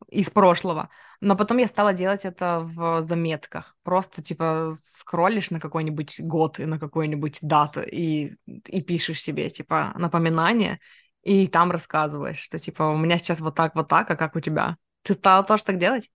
[0.08, 0.90] из прошлого.
[1.20, 3.76] Но потом я стала делать это в заметках.
[3.82, 9.92] Просто, типа, скроллишь на какой-нибудь год и на какой-нибудь дату и, и пишешь себе, типа,
[9.96, 10.78] напоминание,
[11.22, 14.40] и там рассказываешь, что, типа, у меня сейчас вот так, вот так, а как у
[14.40, 14.76] тебя?
[15.02, 16.11] Ты стала тоже так делать?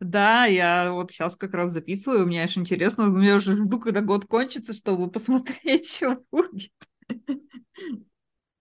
[0.00, 4.26] Да, я вот сейчас как раз записываю, мне аж интересно, я уже жду, когда год
[4.26, 6.72] кончится, чтобы посмотреть, что будет.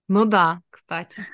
[0.07, 1.25] Ну да, кстати.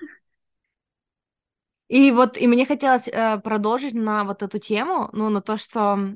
[1.90, 6.16] И вот, и мне хотелось э, продолжить на вот эту тему, ну, на то, что...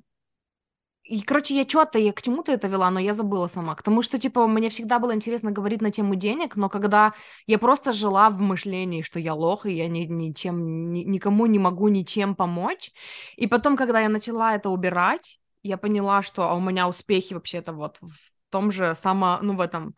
[1.04, 3.76] И, короче, я что-то, я к чему-то это вела, но я забыла сама.
[3.76, 7.14] К тому, что, типа, мне всегда было интересно говорить на тему денег, но когда
[7.46, 11.60] я просто жила в мышлении, что я лох, и я ни, ничем, ни, никому не
[11.60, 12.92] могу ничем помочь,
[13.36, 17.74] и потом, когда я начала это убирать, я поняла, что а у меня успехи вообще-то
[17.74, 19.96] вот в том же само, ну, в этом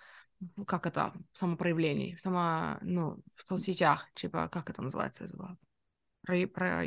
[0.65, 5.27] как это, самопроявлении, само, ну, в соцсетях, типа, как это называется?
[6.25, 6.83] Про, про,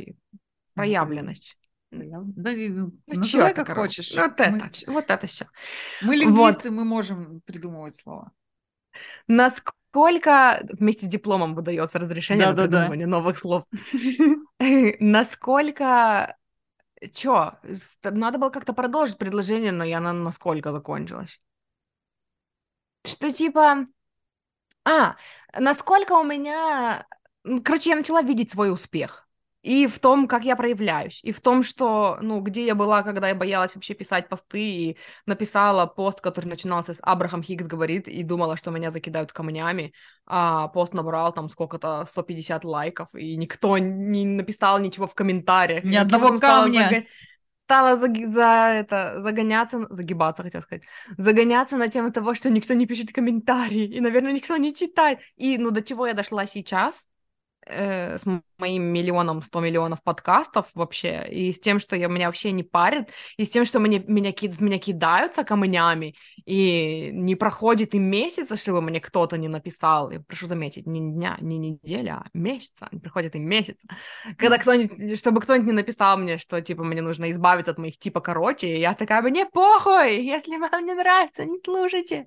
[0.74, 1.58] проявленность.
[1.90, 4.02] Да, ну, ну чё как короче.
[4.02, 4.14] хочешь.
[4.14, 4.44] Вот мы...
[4.44, 5.46] это, вот это все.
[6.02, 6.76] Мы лингвисты, вот.
[6.76, 8.32] мы можем придумывать слова.
[9.26, 13.10] Насколько вместе с дипломом выдается разрешение да, на да, придумывание да.
[13.10, 13.64] новых слов?
[15.00, 16.36] Насколько
[17.12, 17.54] Чё,
[18.02, 21.40] надо было как-то продолжить предложение, но я на насколько закончилась.
[23.04, 23.86] Что типа...
[24.84, 25.16] А,
[25.56, 27.06] насколько у меня...
[27.64, 29.27] Короче, я начала видеть свой успех.
[29.62, 33.28] И в том, как я проявляюсь, и в том, что, ну, где я была, когда
[33.28, 38.22] я боялась вообще писать посты, и написала пост, который начинался с «Абрахам Хиггс говорит», и
[38.22, 39.92] думала, что меня закидают камнями,
[40.26, 45.82] а пост набрал там сколько-то 150 лайков, и никто не написал ничего в комментариях.
[45.82, 47.06] Ни одного камня
[47.56, 50.84] стала за, за это, загоняться, загибаться, хотел сказать,
[51.18, 55.18] загоняться на тему того, что никто не пишет комментарии, и, наверное, никто не читает.
[55.36, 57.06] И, ну, до чего я дошла сейчас,
[57.68, 58.22] э, с
[58.58, 63.08] моим миллионом, сто миллионов подкастов вообще, и с тем, что я, меня вообще не парит,
[63.36, 66.14] и с тем, что мне, меня, в меня кидаются камнями,
[66.44, 71.36] и не проходит и месяца, чтобы мне кто-то не написал, и прошу заметить, не дня,
[71.40, 73.82] не неделя, а месяца, не проходит и месяц,
[74.36, 78.20] когда кто-нибудь, чтобы кто-нибудь не написал мне, что, типа, мне нужно избавиться от моих типа
[78.20, 82.26] короче, и я такая, мне похуй, если вам не нравится, не слушайте,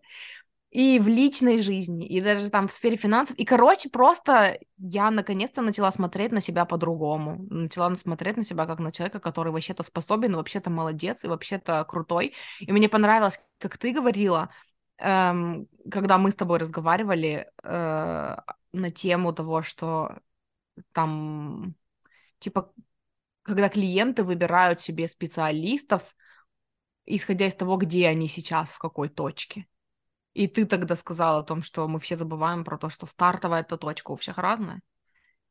[0.71, 3.35] и в личной жизни, и даже там в сфере финансов.
[3.35, 7.45] И, короче, просто я наконец-то начала смотреть на себя по-другому.
[7.49, 12.35] Начала смотреть на себя как на человека, который вообще-то способен, вообще-то молодец и вообще-то крутой.
[12.61, 14.49] И мне понравилось, как ты говорила,
[14.97, 18.37] эм, когда мы с тобой разговаривали э,
[18.71, 20.19] на тему того, что
[20.93, 21.75] там,
[22.39, 22.73] типа,
[23.43, 26.15] когда клиенты выбирают себе специалистов,
[27.05, 29.67] исходя из того, где они сейчас, в какой точке.
[30.33, 33.77] И ты тогда сказал о том, что мы все забываем про то, что стартовая эта
[33.77, 34.81] точка у всех разная.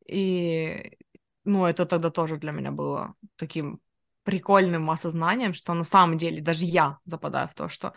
[0.07, 0.97] И,
[1.45, 3.81] ну, это тогда тоже для меня было таким
[4.23, 7.95] прикольным осознанием, что на самом деле даже я западаю в то, что,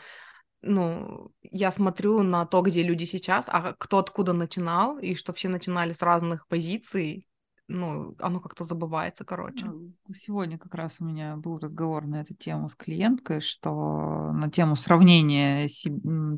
[0.61, 5.49] ну, я смотрю на то, где люди сейчас, а кто откуда начинал, и что все
[5.49, 7.27] начинали с разных позиций,
[7.67, 9.67] ну, оно как-то забывается, короче.
[10.13, 14.75] Сегодня как раз у меня был разговор на эту тему с клиенткой, что на тему
[14.75, 15.69] сравнения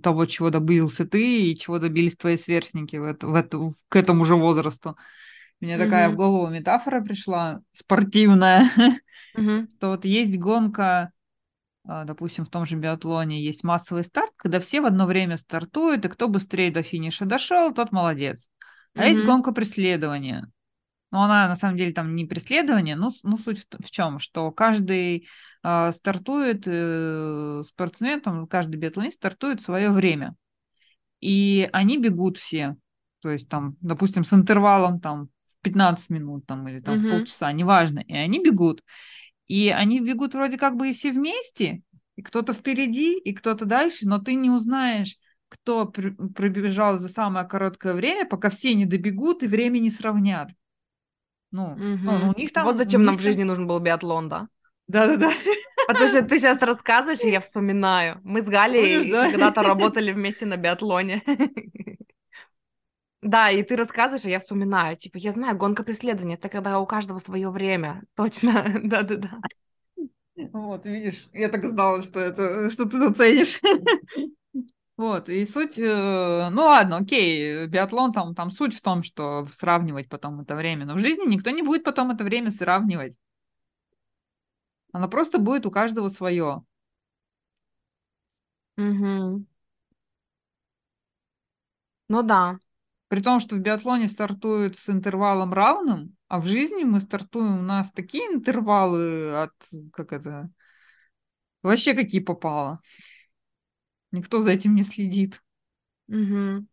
[0.01, 4.23] того, чего добился ты и чего добились твои сверстники в это, в это, к этому
[4.23, 4.97] же возрасту.
[5.61, 5.83] Мне mm-hmm.
[5.83, 8.69] такая в голову метафора пришла спортивная,
[9.35, 9.67] mm-hmm.
[9.77, 11.11] что вот есть гонка,
[11.87, 16.05] а, допустим, в том же биатлоне есть массовый старт, когда все в одно время стартуют,
[16.05, 18.47] и кто быстрее до финиша дошел, тот молодец.
[18.93, 19.09] А mm-hmm.
[19.09, 20.51] есть гонка преследования
[21.15, 24.51] но она на самом деле там не преследование, ну, ну суть в, в чем, что
[24.51, 25.29] каждый
[25.63, 30.35] э, стартует э, спортсмен, там, каждый биатлонист стартует в свое время.
[31.21, 32.75] И они бегут все,
[33.21, 37.07] то есть там, допустим, с интервалом там в 15 минут там, или там mm-hmm.
[37.07, 38.81] в полчаса, неважно, и они бегут.
[39.47, 41.81] И они бегут вроде как бы и все вместе,
[42.17, 45.15] и кто-то впереди, и кто-то дальше, но ты не узнаешь,
[45.47, 50.49] кто пробежал за самое короткое время, пока все не добегут и время не сравнят.
[51.55, 51.79] Ну, угу.
[51.79, 52.65] ну, у них там...
[52.65, 54.49] Вот зачем нам в жизни нужен был биатлон, да?
[54.87, 55.31] Да-да-да.
[55.87, 58.19] Потому что ты сейчас рассказываешь, и я вспоминаю.
[58.23, 59.31] Мы с Галей да?
[59.31, 61.23] когда-то работали вместе на биатлоне.
[63.21, 64.97] Да, и ты рассказываешь, а я вспоминаю.
[64.97, 68.03] Типа, я знаю, гонка преследования, это когда у каждого свое время.
[68.15, 69.39] Точно, да-да-да.
[70.51, 73.61] Вот, видишь, я так знала, что это, что ты заценишь.
[74.97, 80.07] Вот, и суть, э, ну ладно, окей, биатлон там, там суть в том, что сравнивать
[80.07, 83.17] потом это время, но в жизни никто не будет потом это время сравнивать.
[84.93, 86.63] Оно просто будет у каждого свое.
[88.77, 89.45] Угу.
[92.09, 92.59] Ну да.
[93.07, 97.61] При том, что в биатлоне стартуют с интервалом равным, а в жизни мы стартуем, у
[97.61, 99.51] нас такие интервалы от,
[99.93, 100.49] как это,
[101.61, 102.79] вообще какие попало.
[104.15, 105.43] Никто за этим не следит.
[106.07, 106.65] Угу.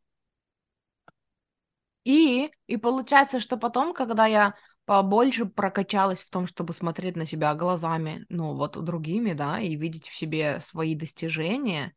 [2.04, 7.54] И, и получается, что потом, когда я побольше прокачалась в том, чтобы смотреть на себя
[7.54, 11.94] глазами, ну, вот другими, да, и видеть в себе свои достижения,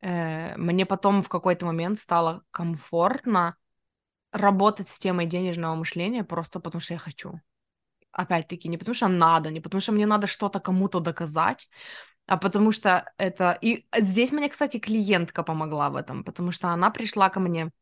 [0.00, 3.56] э, мне потом в какой-то момент стало комфортно
[4.32, 7.40] работать с темой денежного мышления просто потому, что я хочу.
[8.12, 11.68] Опять-таки, не потому что надо, не потому что мне надо что-то кому-то доказать,
[12.30, 13.58] а потому что это...
[13.60, 17.72] И здесь мне, кстати, клиентка помогла в этом, потому что она пришла ко мне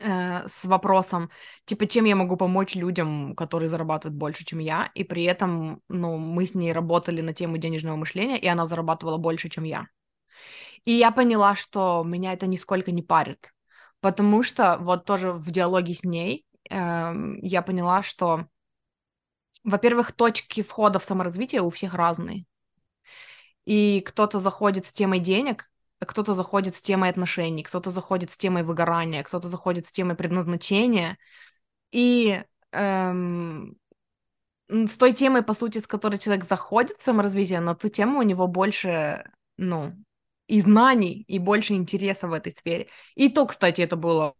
[0.00, 1.30] э, с вопросом,
[1.64, 6.18] типа, чем я могу помочь людям, которые зарабатывают больше, чем я, и при этом, ну,
[6.18, 9.86] мы с ней работали на тему денежного мышления, и она зарабатывала больше, чем я.
[10.84, 13.54] И я поняла, что меня это нисколько не парит,
[14.00, 18.46] потому что вот тоже в диалоге с ней э, я поняла, что,
[19.64, 22.44] во-первых, точки входа в саморазвитие у всех разные
[23.66, 28.62] и кто-то заходит с темой денег, кто-то заходит с темой отношений, кто-то заходит с темой
[28.62, 31.18] выгорания, кто-то заходит с темой предназначения.
[31.92, 32.42] И
[32.72, 33.76] эм,
[34.68, 38.22] с той темой, по сути, с которой человек заходит в саморазвитие, на ту тему у
[38.22, 39.94] него больше, ну,
[40.46, 42.88] и знаний, и больше интереса в этой сфере.
[43.14, 44.34] И то, кстати, это было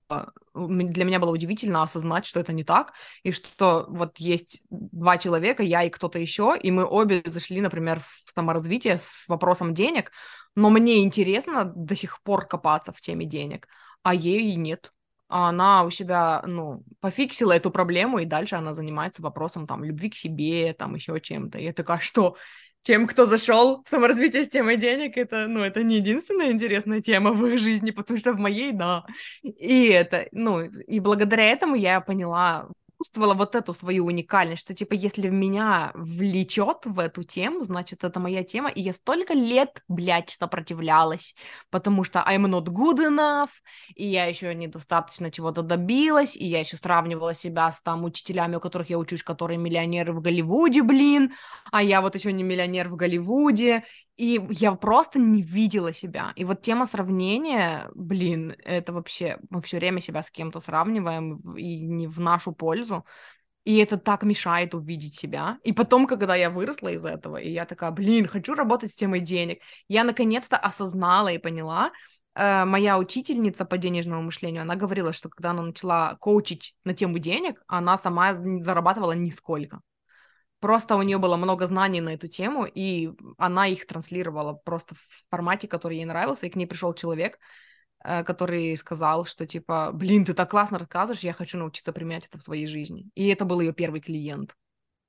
[0.55, 2.93] для меня было удивительно осознать, что это не так,
[3.25, 8.01] и что вот есть два человека, я и кто-то еще, и мы обе зашли, например,
[8.01, 10.13] в саморазвитие с вопросом денег,
[10.55, 13.67] но мне интересно до сих пор копаться в теме денег,
[14.03, 14.93] а ей нет.
[15.29, 20.11] А она у себя, ну, пофиксила эту проблему, и дальше она занимается вопросом, там, любви
[20.11, 21.59] к себе, там, еще чем-то.
[21.59, 22.37] Я такая, что,
[22.85, 27.33] тем, кто зашел в саморазвитие с темой денег, это, ну, это не единственная интересная тема
[27.33, 29.05] в их жизни, потому что в моей, да.
[29.43, 32.69] И это, ну, и благодаря этому я поняла
[33.05, 38.19] чувствовала вот эту свою уникальность, что, типа, если меня влечет в эту тему, значит, это
[38.19, 41.35] моя тема, и я столько лет, блядь, сопротивлялась,
[41.71, 43.51] потому что I'm not good enough,
[43.95, 48.61] и я еще недостаточно чего-то добилась, и я еще сравнивала себя с там учителями, у
[48.61, 51.35] которых я учусь, которые миллионеры в Голливуде, блин,
[51.71, 53.85] а я вот еще не миллионер в Голливуде,
[54.17, 56.33] и я просто не видела себя.
[56.37, 61.81] И вот тема сравнения, блин, это вообще мы все время себя с кем-то сравниваем и
[61.81, 63.05] не в нашу пользу.
[63.65, 65.59] И это так мешает увидеть себя.
[65.65, 69.21] И потом, когда я выросла из этого, и я такая, блин, хочу работать с темой
[69.21, 71.91] денег, я наконец-то осознала и поняла,
[72.35, 77.19] э, моя учительница по денежному мышлению, она говорила, что когда она начала коучить на тему
[77.19, 79.81] денег, она сама зарабатывала нисколько.
[80.65, 84.99] Просто у нее было много знаний на эту тему, и она их транслировала просто в
[85.29, 87.39] формате, который ей нравился, и к ней пришел человек,
[88.03, 92.39] э, который сказал, что типа, блин, ты так классно рассказываешь, я хочу научиться применять это
[92.39, 93.11] в своей жизни.
[93.15, 94.57] И это был ее первый клиент.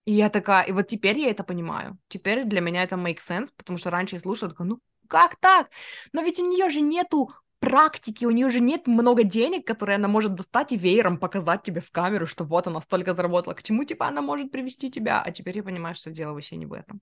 [0.03, 1.97] И я такая, и вот теперь я это понимаю.
[2.10, 5.70] Теперь для меня это make sense, потому что раньше я слушала, такая, ну как так?
[6.12, 7.32] Но ведь у нее же нету
[7.66, 11.82] практики, у нее же нет много денег, которые она может достать и веером показать тебе
[11.82, 13.53] в камеру, что вот она столько заработала.
[13.53, 15.22] К чему, типа, она может привести тебя?
[15.22, 17.01] А теперь я понимаю, что дело вообще не в этом.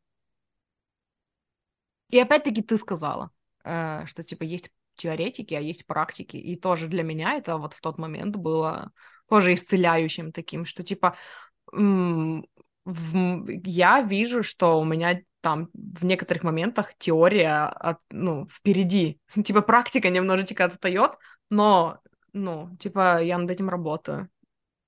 [2.10, 3.32] И опять-таки ты сказала,
[3.66, 6.38] э, что, типа, есть теоретики, а есть практики.
[6.38, 8.92] И тоже для меня это вот в тот момент было
[9.28, 11.18] тоже исцеляющим таким, что, типа,
[11.74, 19.20] я вижу, что у меня там в некоторых моментах теория от, ну, впереди.
[19.44, 21.12] Типа практика немножечко отстает,
[21.50, 22.00] но,
[22.32, 24.30] ну, типа я над этим работаю.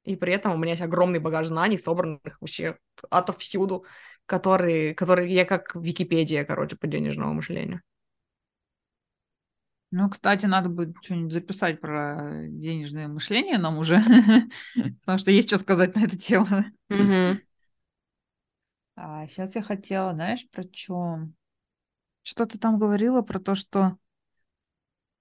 [0.05, 2.77] И при этом у меня есть огромный багаж знаний, собранных вообще
[3.09, 3.85] отовсюду,
[4.25, 7.81] которые, которые я как Википедия, короче, по денежному мышлению.
[9.91, 14.01] Ну, кстати, надо будет что-нибудь записать про денежное мышление нам уже,
[15.01, 16.47] потому что есть что сказать на эту тему.
[18.95, 21.19] А сейчас я хотела, знаешь, про что?
[22.23, 23.97] Что ты там говорила про то, что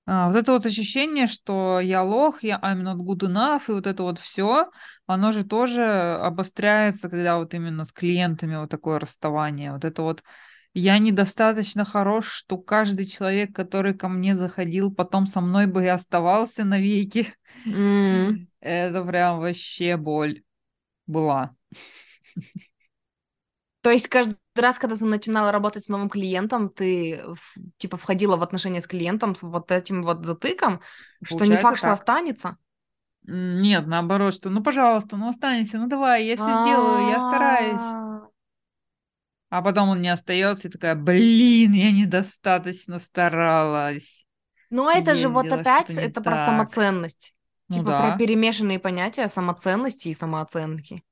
[0.07, 3.87] а, вот это вот ощущение, что я лох, я I'm not good enough, и вот
[3.87, 4.71] это вот все,
[5.07, 5.83] оно же тоже
[6.21, 9.73] обостряется, когда вот именно с клиентами вот такое расставание.
[9.73, 10.23] Вот это вот
[10.75, 15.89] я недостаточно хорош, что каждый человек, который ко мне заходил, потом со мной бы и
[15.89, 17.33] оставался навеки.
[17.67, 18.47] Mm.
[18.61, 20.43] Это прям вообще боль
[21.07, 21.55] была.
[23.85, 27.23] То есть каждый раз, когда ты начинала работать с новым клиентом, ты
[27.77, 30.81] типа входила в отношения с клиентом с вот этим вот затыком,
[31.21, 31.77] Получается, что не факт, как?
[31.77, 32.57] что останется?
[33.25, 38.31] Нет, наоборот, что ну пожалуйста, ну останься, ну давай, я все сделаю, я стараюсь.
[39.51, 44.27] А потом он не остается и такая, блин, я недостаточно старалась.
[44.71, 47.35] Но это же вот опять это про самоценность.
[47.69, 51.03] Ну типа про перемешанные понятия самоценности и самооценки.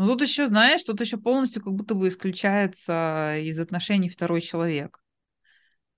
[0.00, 4.98] Ну тут еще, знаешь, тут еще полностью как будто бы исключается из отношений второй человек.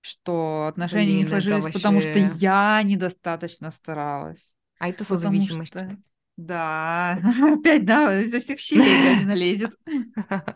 [0.01, 1.79] Что отношения Блин, не сложились, вообще...
[1.79, 4.57] потому что я недостаточно старалась.
[4.77, 5.71] А это созависимость.
[5.71, 5.97] Что...
[6.35, 7.17] Да,
[7.53, 9.73] опять, да, изо всех щелей не налезет.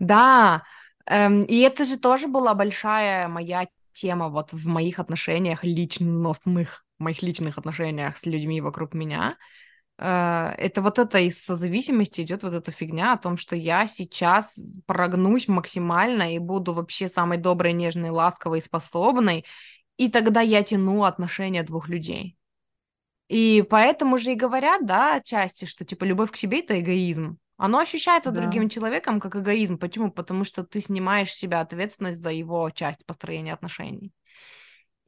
[0.00, 0.62] Да,
[1.06, 7.22] эм, и это же тоже была большая моя тема вот в моих отношениях личных, моих
[7.22, 9.36] личных отношениях с людьми вокруг меня,
[9.98, 15.48] это вот это из созависимости идет вот эта фигня о том, что я сейчас прогнусь
[15.48, 19.44] максимально и буду вообще самой доброй, нежной, ласковой, способной,
[19.96, 22.36] и тогда я тяну отношения двух людей.
[23.28, 27.38] И поэтому же и говорят, да, отчасти, что типа любовь к себе это эгоизм.
[27.56, 28.40] Оно ощущается да.
[28.40, 29.78] другим человеком как эгоизм.
[29.78, 30.12] Почему?
[30.12, 34.12] Потому что ты снимаешь с себя ответственность за его часть построения отношений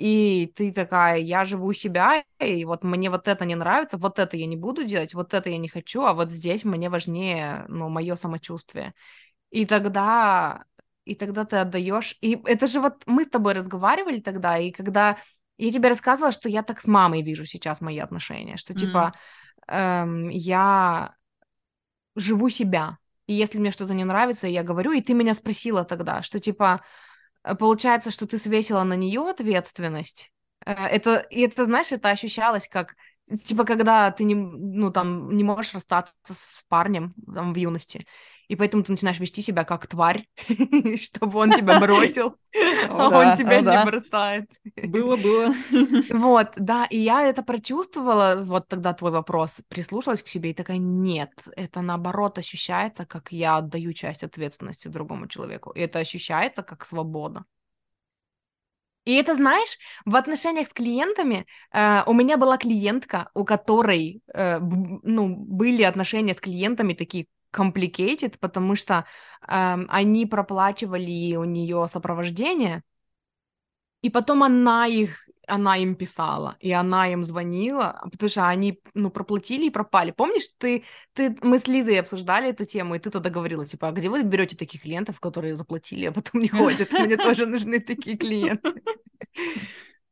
[0.01, 4.35] и ты такая, я живу себя, и вот мне вот это не нравится, вот это
[4.39, 7.91] я не буду делать, вот это я не хочу, а вот здесь мне важнее, ну,
[7.91, 8.95] мое самочувствие.
[9.51, 10.65] И тогда,
[11.05, 15.19] и тогда ты отдаешь, и это же вот мы с тобой разговаривали тогда, и когда
[15.59, 18.79] я тебе рассказывала, что я так с мамой вижу сейчас мои отношения, что mm-hmm.
[18.79, 19.13] типа
[19.69, 21.15] эм, я
[22.17, 22.97] живу себя,
[23.27, 26.81] и если мне что-то не нравится, я говорю, и ты меня спросила тогда, что типа
[27.59, 30.33] получается, что ты свесила на нее ответственность.
[30.65, 32.97] Э, это, это, знаешь, это ощущалось как,
[33.45, 38.07] типа, когда ты не, ну, там, не можешь расстаться с парнем там, в юности,
[38.51, 40.27] и поэтому ты начинаешь вести себя как тварь,
[41.01, 42.35] чтобы он тебя бросил,
[42.89, 44.51] а он тебя не бросает.
[44.75, 45.55] Было, было.
[46.11, 50.79] Вот, да, и я это прочувствовала, вот тогда твой вопрос, прислушалась к себе и такая,
[50.79, 56.85] нет, это наоборот ощущается, как я отдаю часть ответственности другому человеку, и это ощущается как
[56.85, 57.45] свобода.
[59.05, 64.59] И это, знаешь, в отношениях с клиентами э, у меня была клиентка, у которой, э,
[64.61, 69.07] ну, были отношения с клиентами такие complicated, потому что
[69.47, 72.83] э, они проплачивали у нее сопровождение,
[74.03, 79.11] и потом она их, она им писала, и она им звонила, потому что они, ну,
[79.11, 80.11] проплатили и пропали.
[80.11, 83.93] Помнишь, ты, ты, мы с Лизой обсуждали эту тему, и ты тогда говорила, типа, а
[83.93, 86.93] где вы берете таких клиентов, которые заплатили, а потом не ходят?
[86.93, 88.83] Мне тоже нужны такие клиенты.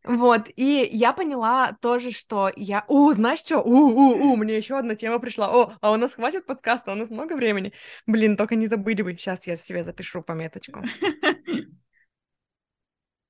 [0.09, 2.82] Вот, и я поняла тоже, что я...
[2.88, 3.59] У, знаешь что?
[3.61, 5.50] У, у, у, мне еще одна тема пришла.
[5.54, 7.74] О, а у нас хватит подкаста, у нас много времени.
[8.06, 9.12] Блин, только не забыть бы.
[9.12, 10.82] Сейчас я себе запишу пометочку.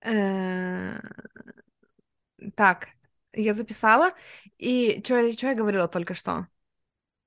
[0.01, 0.99] Э,
[2.57, 2.89] Так,
[3.33, 4.14] я записала.
[4.59, 6.47] И что я говорила только что?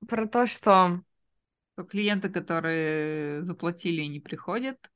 [0.08, 1.04] Про то, что...
[1.76, 4.92] То Клиенты, которые заплатили и не приходят.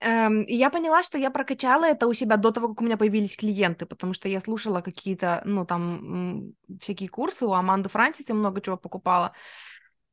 [0.00, 3.36] Эм, я поняла, что я прокачала это у себя до того, как у меня появились
[3.36, 8.60] клиенты, потому что я слушала какие-то, ну, там, всякие курсы у Аманды Франсис, я много
[8.60, 9.32] чего покупала.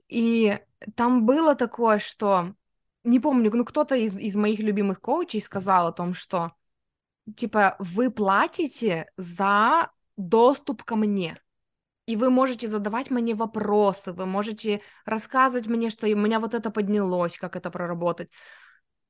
[0.07, 0.59] И
[0.95, 2.55] там было такое, что,
[3.03, 6.53] не помню, ну, кто-то из, из моих любимых коучей сказал о том, что,
[7.35, 11.39] типа, вы платите за доступ ко мне.
[12.07, 16.69] И вы можете задавать мне вопросы, вы можете рассказывать мне, что у меня вот это
[16.71, 18.29] поднялось, как это проработать.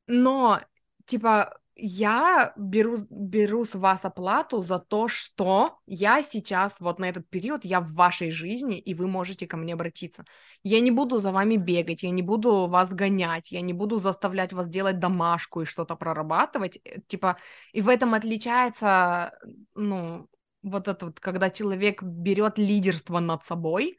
[0.07, 0.61] Но,
[1.05, 7.29] типа, я беру, беру с вас оплату за то, что я сейчас, вот на этот
[7.29, 10.25] период, я в вашей жизни, и вы можете ко мне обратиться.
[10.63, 14.53] Я не буду за вами бегать, я не буду вас гонять, я не буду заставлять
[14.53, 16.79] вас делать домашку и что-то прорабатывать.
[16.85, 17.37] Э, Типа,
[17.73, 19.37] и в этом отличается,
[19.75, 20.29] ну,
[20.63, 23.97] вот это вот, когда человек берет лидерство над собой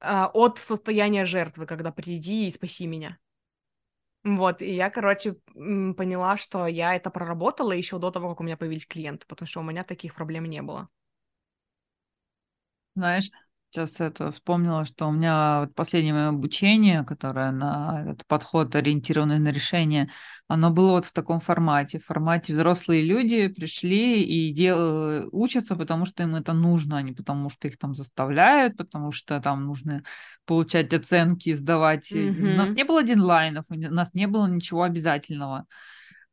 [0.00, 3.18] а, от состояния жертвы, когда приди и спаси меня.
[4.24, 8.56] Вот, и я, короче, поняла, что я это проработала еще до того, как у меня
[8.56, 10.88] появились клиенты, потому что у меня таких проблем не было.
[12.96, 13.30] Знаешь,
[13.74, 19.40] сейчас это вспомнила, что у меня вот последнее мое обучение, которое на этот подход, ориентированный
[19.40, 20.10] на решение,
[20.46, 21.98] оно было вот в таком формате.
[21.98, 25.28] В формате взрослые люди пришли и дел...
[25.32, 29.40] учатся, потому что им это нужно, а не потому что их там заставляют, потому что
[29.40, 30.04] там нужно
[30.46, 32.12] получать оценки, сдавать.
[32.12, 35.66] У нас не было дедлайнов, у нас не было ничего обязательного.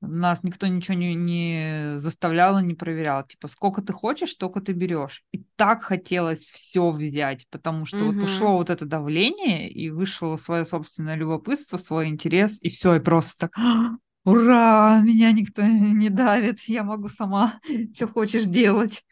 [0.02, 3.24] Нас никто ничего не, не заставлял и не проверял.
[3.26, 5.24] Типа, сколько ты хочешь, столько ты берешь.
[5.32, 8.24] И так хотелось все взять, потому что вот Мгм.
[8.24, 13.34] ушло вот это давление, и вышло свое собственное любопытство, свой интерес, и все, и просто
[13.38, 13.92] так, «А,
[14.26, 17.60] ура, меня никто не давит, я могу сама
[17.94, 19.04] что хочешь делать.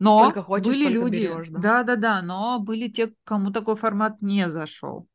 [0.00, 1.70] Но Сколько хочешь, были люди, берешь, да.
[1.74, 5.06] да-да-да, но были те, кому такой формат не зашел.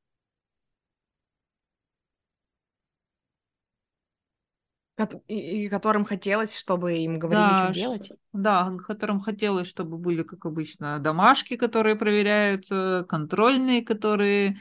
[5.27, 8.11] И, и которым хотелось, чтобы им говорили, Да, что делать.
[8.33, 14.57] да, которым хотелось, чтобы были, как обычно, домашки, которые проверяются, контрольные, которые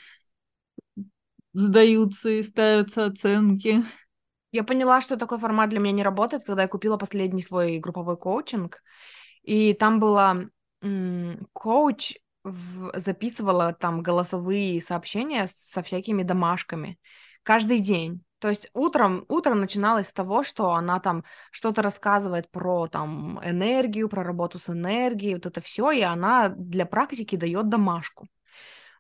[1.55, 3.83] сдаются и ставятся оценки.
[4.53, 8.17] Я поняла, что такой формат для меня не работает, когда я купила последний свой групповой
[8.19, 8.83] коучинг,
[9.43, 10.39] и там была
[10.83, 12.15] м, коуч
[12.45, 16.99] в- записывала там голосовые сообщения со всякими домашками
[17.43, 18.23] каждый день.
[18.43, 21.23] То есть утром, утро начиналось с того, что она там
[21.53, 26.85] что-то рассказывает про там энергию, про работу с энергией, вот это все, и она для
[26.85, 28.27] практики дает домашку.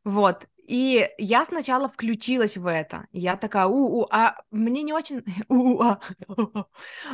[0.04, 0.46] Вот.
[0.68, 3.08] И я сначала включилась в это.
[3.10, 5.98] Я такая, у, у, а мне не очень, у, а,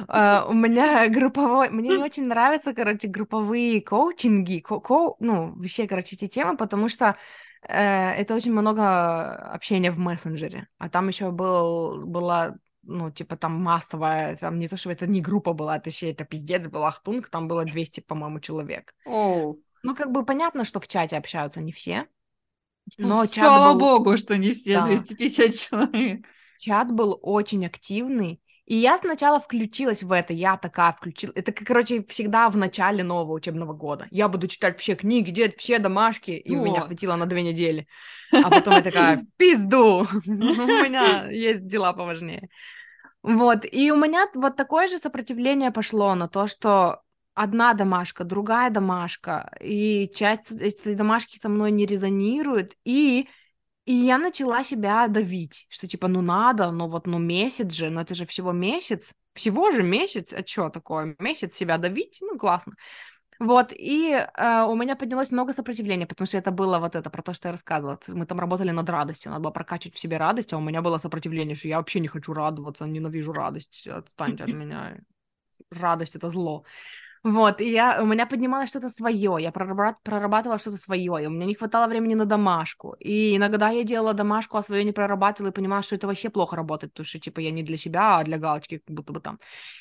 [0.06, 5.86] а, у меня групповой, мне не очень нравятся, короче, групповые коучинги, ко- ко- ну, вообще,
[5.88, 7.16] короче, эти темы, потому что
[7.62, 14.36] это очень много общения в мессенджере, а там еще был, была ну, типа, там массовая,
[14.36, 17.46] там не то, что это не группа была, это еще это пиздец был Ахтунг, там
[17.46, 18.94] было 200, по-моему, человек.
[19.04, 19.60] Оу.
[19.82, 22.06] Ну, как бы понятно, что в чате общаются не все,
[22.96, 26.26] но чат Слава был, богу, что не все да, 250 человек.
[26.58, 28.40] чат был очень активный.
[28.68, 31.32] И я сначала включилась в это, я такая включила.
[31.34, 34.06] Это, короче, всегда в начале нового учебного года.
[34.10, 37.86] Я буду читать все книги, делать все домашки, и у меня хватило на две недели.
[38.30, 42.50] А потом я такая, пизду, у меня есть дела поважнее.
[43.22, 47.00] Вот, и у меня вот такое же сопротивление пошло на то, что
[47.32, 53.30] одна домашка, другая домашка, и часть этой домашки со мной не резонирует, и,
[53.88, 58.00] и я начала себя давить, что типа, ну надо, ну вот, ну месяц же, ну
[58.00, 62.74] это же всего месяц, всего же месяц, а что такое, месяц себя давить, ну классно.
[63.38, 67.22] Вот, и э, у меня поднялось много сопротивления, потому что это было вот это, про
[67.22, 67.98] то, что я рассказывала.
[68.08, 70.98] Мы там работали над радостью, надо было прокачивать в себе радость, а у меня было
[70.98, 74.98] сопротивление, что я вообще не хочу радоваться, ненавижу радость, отстаньте от меня.
[75.70, 76.64] радость— это зло.
[77.24, 81.46] Вот, и я, у меня поднималось что-то свое, я прорабатывала что-то свое, и у меня
[81.46, 82.94] не хватало времени на домашку.
[82.98, 86.56] И иногда я делала домашку, а свое не прорабатывала, и понимала, что это вообще плохо
[86.56, 89.38] работает, потому что, типа, я не для себя, а для галочки, как будто бы там.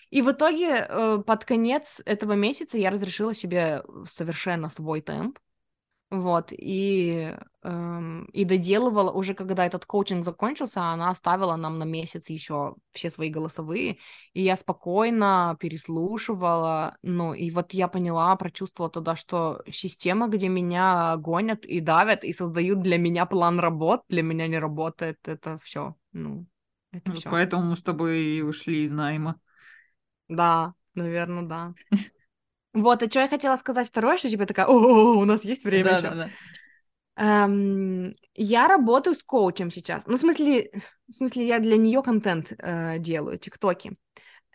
[0.10, 5.40] И в итоге э, под конец этого месяца я разрешила себе совершенно свой темп,
[6.10, 12.30] вот, и, эм, и доделывала уже, когда этот коучинг закончился, она оставила нам на месяц
[12.30, 13.98] еще все свои голосовые,
[14.34, 21.18] и я спокойно переслушивала, ну, и вот я поняла, прочувствовала тогда, что система, где меня
[21.18, 25.96] гонят и давят, и создают для меня план работ, для меня не работает, это все,
[26.14, 26.46] ну,
[26.94, 27.32] это Вот все.
[27.32, 29.40] Поэтому мы с тобой и ушли из найма.
[30.30, 31.76] Да, наверное, да.
[32.78, 35.94] Вот, а что я хотела сказать второе, что типа такая, о, у нас есть время
[35.94, 36.10] еще.
[36.10, 36.30] Да-да-да.
[37.18, 40.06] Эм, я работаю с коучем сейчас.
[40.06, 40.72] Ну, в смысле,
[41.08, 43.98] в смысле, я для нее контент э, делаю, тиктоки.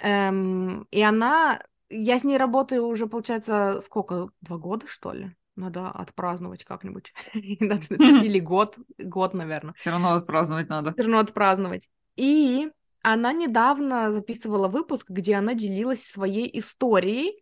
[0.01, 1.61] Эм, и она,
[1.91, 5.35] я с ней работаю уже, получается, сколько, два года, что ли?
[5.57, 7.13] Надо отпраздновать как-нибудь.
[7.35, 9.75] Или год, год, наверное.
[9.75, 10.93] Все равно отпраздновать надо.
[10.93, 11.89] Все равно отпраздновать.
[12.15, 12.71] И
[13.03, 17.42] она недавно записывала выпуск, где она делилась своей историей.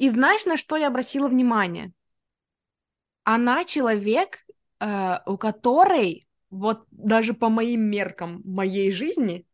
[0.00, 1.92] И знаешь, на что я обратила внимание?
[3.24, 4.46] Она человек,
[4.80, 9.46] э, у которой, вот даже по моим меркам моей жизни,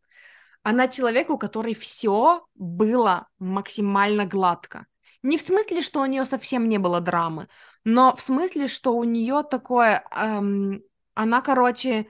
[0.63, 4.87] она человек, у которой все было максимально гладко.
[5.25, 7.49] Не в смысле, что у нее совсем не было драмы,
[7.83, 10.81] но в смысле, что у нее такое, эм,
[11.15, 12.07] она, короче,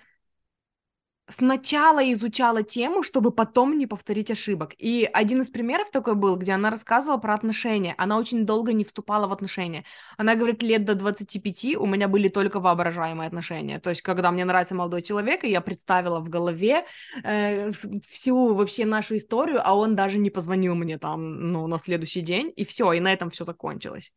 [1.29, 4.75] сначала изучала тему, чтобы потом не повторить ошибок.
[4.79, 7.95] И один из примеров такой был, где она рассказывала про отношения.
[7.99, 9.85] Она очень долго не вступала в отношения.
[10.17, 13.81] Она говорит, лет до 25 у меня были только воображаемые отношения.
[13.81, 16.85] То есть, когда мне нравится молодой человек, и я представила в голове
[17.25, 17.73] э,
[18.09, 22.53] всю вообще нашу историю, а он даже не позвонил мне там, ну, на следующий день,
[22.55, 24.13] и все, и на этом все закончилось.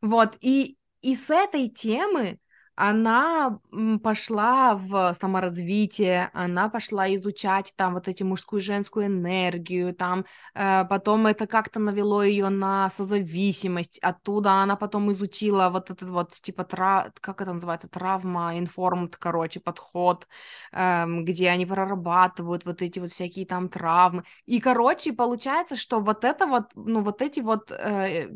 [0.00, 2.38] Вот, и, и с этой темы
[2.74, 3.60] она
[4.02, 10.84] пошла в саморазвитие, она пошла изучать там вот эти мужскую и женскую энергию, там э,
[10.86, 16.64] потом это как-то навело ее на созависимость, оттуда она потом изучила вот этот вот типа
[16.64, 17.12] тра...
[17.20, 20.26] как это называется травма информт, короче, подход,
[20.72, 26.24] э, где они прорабатывают вот эти вот всякие там травмы, и короче получается, что вот
[26.24, 28.28] это вот, ну вот эти вот, э,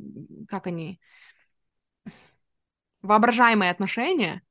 [0.48, 1.00] как они
[3.06, 4.42] воображаемые отношения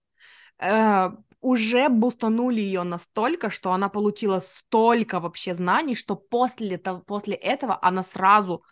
[0.60, 1.10] э,
[1.42, 7.78] уже бустанули ее настолько, что она получила столько вообще знаний, что после, того, после этого
[7.82, 8.64] она сразу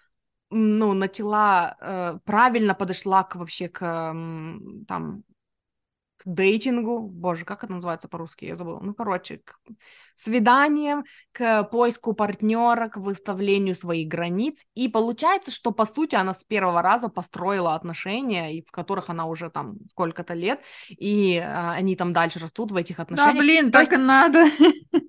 [0.49, 3.79] ну, начала, э, правильно подошла к вообще к
[4.88, 5.23] там
[6.26, 9.57] дейтингу, боже, как это называется по-русски, я забыла, ну, короче, к
[10.15, 16.43] свиданиям, к поиску партнера, к выставлению своих границ, и получается, что, по сути, она с
[16.43, 20.59] первого раза построила отношения, и в которых она уже там сколько-то лет,
[20.89, 23.36] и а, они там дальше растут в этих отношениях.
[23.36, 24.45] Да, блин, то так есть, и надо.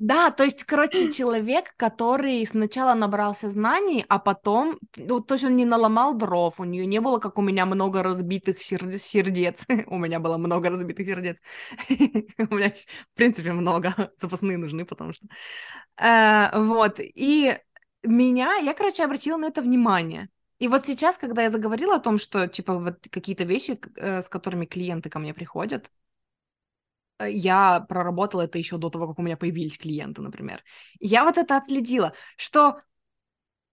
[0.00, 5.56] Да, то есть, короче, человек, который сначала набрался знаний, а потом, ну, то есть он
[5.56, 9.98] не наломал дров, у нее не было, как у меня, много разбитых сер- сердец, у
[9.98, 11.36] меня было много разбитых сердец,
[11.88, 15.26] у меня, в принципе, много, запасные нужны, потому что...
[15.96, 17.58] Э, вот, и
[18.02, 20.28] меня, я, короче, обратила на это внимание.
[20.58, 24.28] И вот сейчас, когда я заговорила о том, что, типа, вот какие-то вещи, э, с
[24.28, 25.90] которыми клиенты ко мне приходят,
[27.18, 30.62] э, я проработала это еще до того, как у меня появились клиенты, например.
[31.00, 32.80] Я вот это отследила, что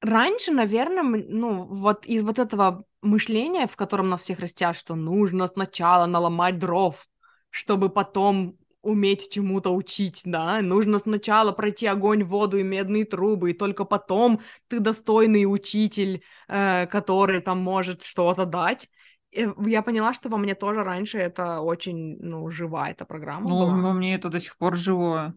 [0.02, 5.48] раньше, наверное, ну, вот из вот этого мышления, в котором нас всех растят, что нужно
[5.48, 7.08] сначала наломать дров,
[7.52, 13.54] чтобы потом уметь чему-то учить, да, нужно сначала пройти огонь, воду и медные трубы, и
[13.54, 18.90] только потом ты достойный учитель, э, который там может что-то дать.
[19.32, 23.60] И я поняла, что во мне тоже раньше это очень, ну, живая эта программа Ну,
[23.60, 23.82] была.
[23.82, 25.36] во мне это до сих пор живое.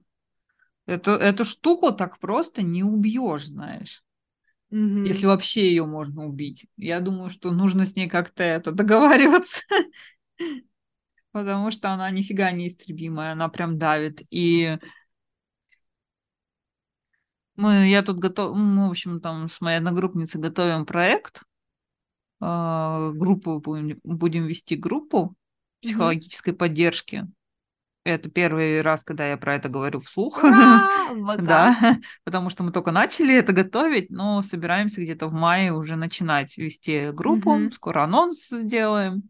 [0.87, 4.03] Это, эту штуку так просто не убьешь, знаешь.
[4.71, 5.07] Мгм.
[5.07, 6.67] Если вообще ее можно убить.
[6.77, 9.63] Я думаю, что нужно с ней как-то это договариваться.
[11.35, 14.23] Потому что она нифига не истребимая, она прям давит.
[14.31, 14.79] И
[17.57, 21.43] мы, я тут готов, мы, в общем, там с моей одногруппницей готовим проект.
[22.41, 25.35] А, группу будем, будем вести группу
[25.83, 27.27] психологической поддержки.
[28.05, 30.41] Это первый раз, когда я про это говорю вслух.
[31.39, 36.57] Да, потому что мы только начали это готовить, но собираемся где-то в мае уже начинать
[36.59, 37.71] вести группу.
[37.73, 39.25] Скоро анонс сделаем.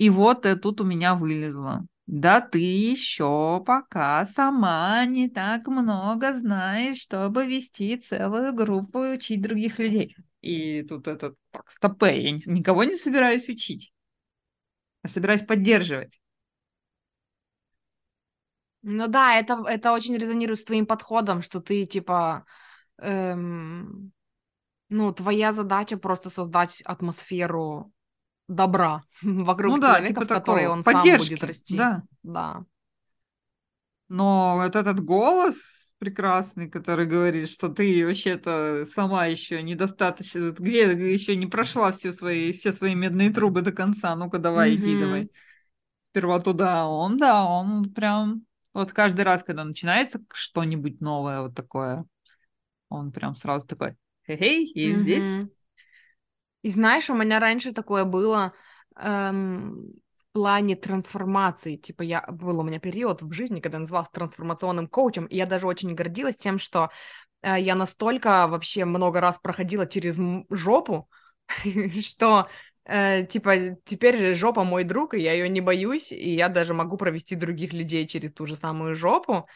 [0.00, 1.84] И вот тут у меня вылезло.
[2.06, 9.42] Да ты еще пока сама не так много знаешь, чтобы вести целую группу и учить
[9.42, 10.16] других людей.
[10.40, 13.92] И тут этот, так, стопе, я никого не собираюсь учить,
[15.02, 16.18] а собираюсь поддерживать.
[18.82, 22.46] Ну да, это, это очень резонирует с твоим подходом, что ты типа,
[22.98, 24.12] эм,
[24.88, 27.92] ну, твоя задача просто создать атмосферу
[28.50, 31.76] добра вокруг ну, да, человека, типа в которой он поддержки, сам будет расти.
[31.76, 32.02] Да.
[32.22, 32.64] да.
[34.08, 41.36] Но вот этот голос прекрасный, который говорит, что ты вообще-то сама еще недостаточно, где еще
[41.36, 44.76] не прошла все свои, все свои медные трубы до конца, ну-ка давай, mm-hmm.
[44.76, 45.30] иди, давай.
[46.06, 52.06] Сперва туда, он, да, он прям, вот каждый раз, когда начинается что-нибудь новое вот такое,
[52.88, 53.94] он прям сразу такой,
[54.26, 55.02] хей-хей, и mm-hmm.
[55.02, 55.50] здесь.
[56.62, 58.52] И знаешь, у меня раньше такое было,
[58.96, 59.92] эм,
[60.32, 61.76] плане трансформации.
[61.76, 65.46] Типа, я был у меня период в жизни, когда я называлась трансформационным коучем, и я
[65.46, 66.90] даже очень гордилась тем, что
[67.42, 70.16] э, я настолько вообще много раз проходила через
[70.50, 71.08] жопу,
[72.00, 72.48] что
[72.84, 76.96] э, типа теперь жопа мой друг, и я ее не боюсь, и я даже могу
[76.96, 79.48] провести других людей через ту же самую жопу.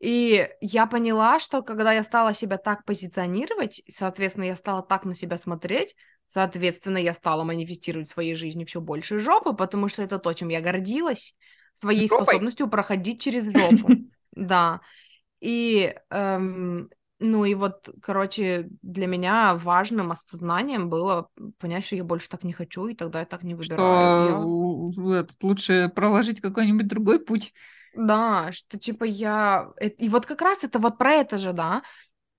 [0.00, 5.14] И я поняла, что когда я стала себя так позиционировать, соответственно, я стала так на
[5.14, 5.94] себя смотреть,
[6.32, 10.48] Соответственно, я стала манифестировать в своей жизни все больше жопы, потому что это то, чем
[10.48, 11.36] я гордилась,
[11.74, 12.24] своей Жопой?
[12.24, 13.88] способностью проходить через жопу.
[14.34, 14.80] Да.
[15.40, 21.28] И, эм, ну и вот, короче, для меня важным осознанием было
[21.58, 24.40] понять, что я больше так не хочу, и тогда я так не выбираю.
[24.94, 25.26] Что я...
[25.42, 27.52] лучше проложить какой-нибудь другой путь.
[27.94, 29.68] Да, что типа я...
[29.98, 31.82] И вот как раз это вот про это же, да,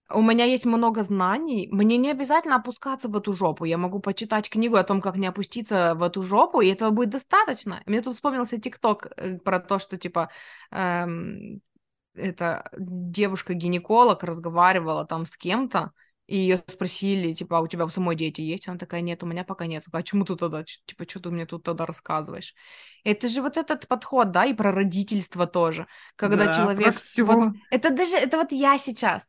[0.10, 4.50] у меня есть много знаний, мне не обязательно опускаться в эту жопу, я могу почитать
[4.50, 7.82] книгу о том, как не опуститься в эту жопу, и этого будет достаточно.
[7.86, 10.30] Мне тут вспомнился ТикТок э, про то, что, типа,
[10.72, 11.62] эм,
[12.14, 15.92] эта девушка-гинеколог разговаривала там с кем-то,
[16.26, 18.68] и ее спросили, типа, а у тебя у самой дети есть?
[18.68, 19.84] Она такая, нет, у меня пока нет.
[19.92, 22.56] А чему ты тогда, типа, что ты мне тут тогда рассказываешь?
[23.04, 25.86] Это же вот этот подход, да, и про родительство тоже.
[26.16, 26.84] Когда да, человек...
[26.84, 27.24] Про все.
[27.24, 29.24] Вот, это даже, это вот я сейчас.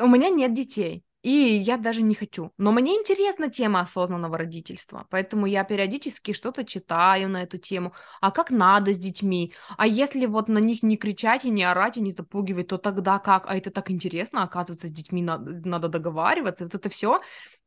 [0.00, 1.04] У меня нет детей.
[1.24, 2.52] И я даже не хочу.
[2.58, 7.94] Но мне интересна тема осознанного родительства, поэтому я периодически что-то читаю на эту тему.
[8.20, 9.54] А как надо с детьми?
[9.78, 13.18] А если вот на них не кричать и не орать и не запугивать, то тогда
[13.18, 13.46] как?
[13.46, 17.22] А это так интересно, оказывается, с детьми надо, надо договариваться, вот это все.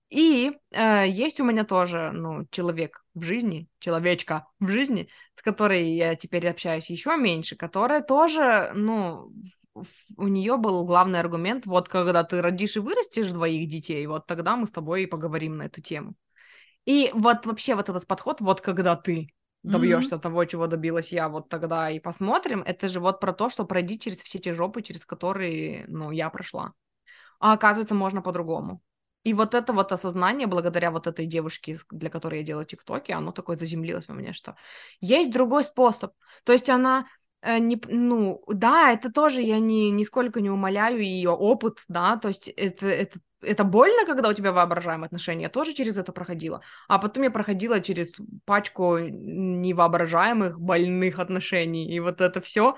[0.10, 5.94] И э, есть у меня тоже, ну, человек в жизни, человечка в жизни, с которой
[5.94, 9.32] я теперь общаюсь еще меньше, которая тоже, ну,
[10.18, 14.56] у нее был главный аргумент, вот когда ты родишь и вырастешь двоих детей, вот тогда
[14.56, 16.16] мы с тобой и поговорим на эту тему.
[16.86, 19.30] И вот вообще вот этот подход, вот когда ты
[19.64, 20.22] добьешься mm-hmm.
[20.22, 22.64] того, чего добилась я, вот тогда и посмотрим.
[22.66, 26.30] Это же вот про то, что пройди через все те жопы, через которые, ну, я
[26.30, 26.74] прошла.
[27.40, 28.82] А оказывается, можно по-другому.
[29.24, 33.34] И вот это вот осознание, благодаря вот этой девушке, для которой я делаю тиктоки, оно
[33.34, 34.56] такое заземлилось во мне, что
[35.02, 36.14] есть другой способ.
[36.46, 37.08] То есть она
[37.44, 42.48] не, ну, да, это тоже я не, нисколько не умоляю ее опыт, да, то есть
[42.48, 46.98] это, это, это больно, когда у тебя воображаемые отношения, я тоже через это проходила, а
[47.00, 48.10] потом я проходила через
[48.46, 52.76] пачку невоображаемых больных отношений, и вот это все,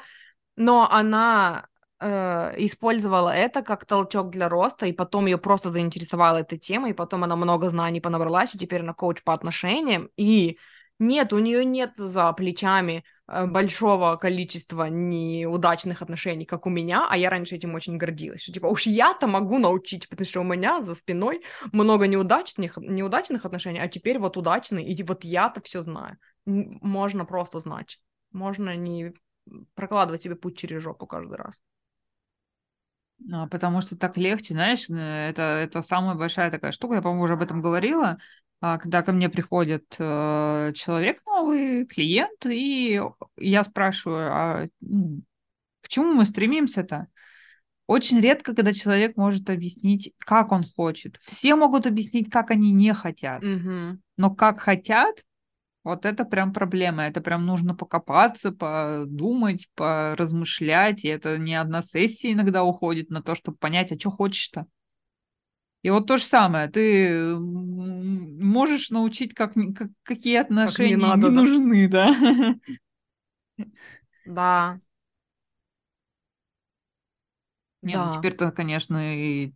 [0.58, 1.68] но она
[2.02, 6.94] э, использовала это как толчок для роста, и потом ее просто заинтересовала эта тема, и
[6.94, 10.58] потом она много знаний понабралась, и теперь она коуч по отношениям, и
[11.00, 17.18] нет, у нее нет за плечами Э, большого количества неудачных отношений, как у меня, а
[17.18, 20.82] я раньше этим очень гордилась, что типа уж я-то могу научить, потому что у меня
[20.84, 26.18] за спиной много неудачных, неудачных отношений, а теперь вот удачные, и вот я-то все знаю.
[26.46, 28.00] Можно просто знать,
[28.32, 29.14] можно не
[29.76, 31.62] прокладывать себе путь через жопу каждый раз.
[33.32, 37.24] А, потому что так легче, знаешь, э, это, это самая большая такая штука, я, по-моему,
[37.24, 38.18] уже об этом говорила,
[38.60, 43.02] когда ко мне приходит э, человек новый, клиент, и
[43.38, 44.68] я спрашиваю, а
[45.82, 47.08] к чему мы стремимся-то?
[47.88, 51.20] Очень редко, когда человек может объяснить, как он хочет.
[51.24, 53.42] Все могут объяснить, как они не хотят.
[53.44, 53.98] Mm-hmm.
[54.18, 55.24] Но как хотят,
[55.84, 57.08] вот это прям проблема.
[57.08, 61.04] Это прям нужно покопаться, подумать, поразмышлять.
[61.04, 64.68] И это не одна сессия иногда уходит на то, чтобы понять, а что хочешь-то.
[65.82, 71.30] И вот то же самое, ты можешь научить, как, как какие отношения как не, надо,
[71.30, 71.42] не да?
[71.42, 72.16] нужны, да.
[74.26, 74.80] Да.
[77.82, 78.06] Не, ну да.
[78.06, 79.54] ну теперь-то, конечно, и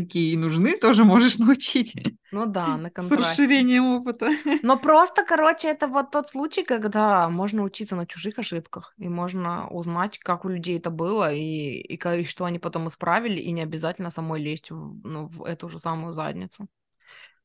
[0.00, 1.94] какие нужны, тоже можешь научить.
[2.32, 3.24] Ну да, на контрасте.
[3.24, 4.30] С расширением опыта.
[4.62, 9.68] Но просто, короче, это вот тот случай, когда можно учиться на чужих ошибках, и можно
[9.68, 13.62] узнать, как у людей это было, и, и, и что они потом исправили, и не
[13.62, 16.68] обязательно самой лезть в, ну, в эту же самую задницу.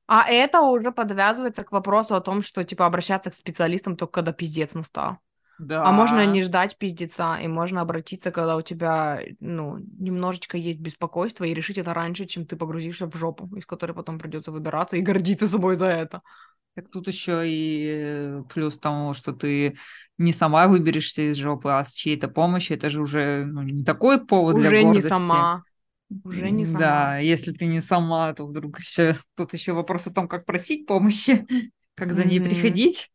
[0.08, 4.34] А это уже подвязывается к вопросу о том, что, типа, обращаться к специалистам только когда
[4.34, 5.18] пиздец настал.
[5.60, 5.84] Да.
[5.84, 11.44] А можно не ждать пиздеца, и можно обратиться, когда у тебя, ну, немножечко есть беспокойство,
[11.44, 15.02] и решить это раньше, чем ты погрузишься в жопу, из которой потом придется выбираться и
[15.02, 16.22] гордиться собой за это.
[16.76, 19.78] Так тут еще и э, плюс тому, что ты
[20.18, 24.26] не сама выберешься из жопы, а с чьей-то помощью, это же уже ну, не такой
[24.26, 25.10] повод Уже для не гордости.
[25.10, 25.64] сама.
[26.24, 26.82] Уже не сама.
[26.82, 30.86] Да, если ты не сама, то вдруг еще тут еще вопрос о том, как просить
[30.88, 31.46] помощи,
[31.96, 32.50] как за ней Мгм.
[32.50, 33.10] приходить.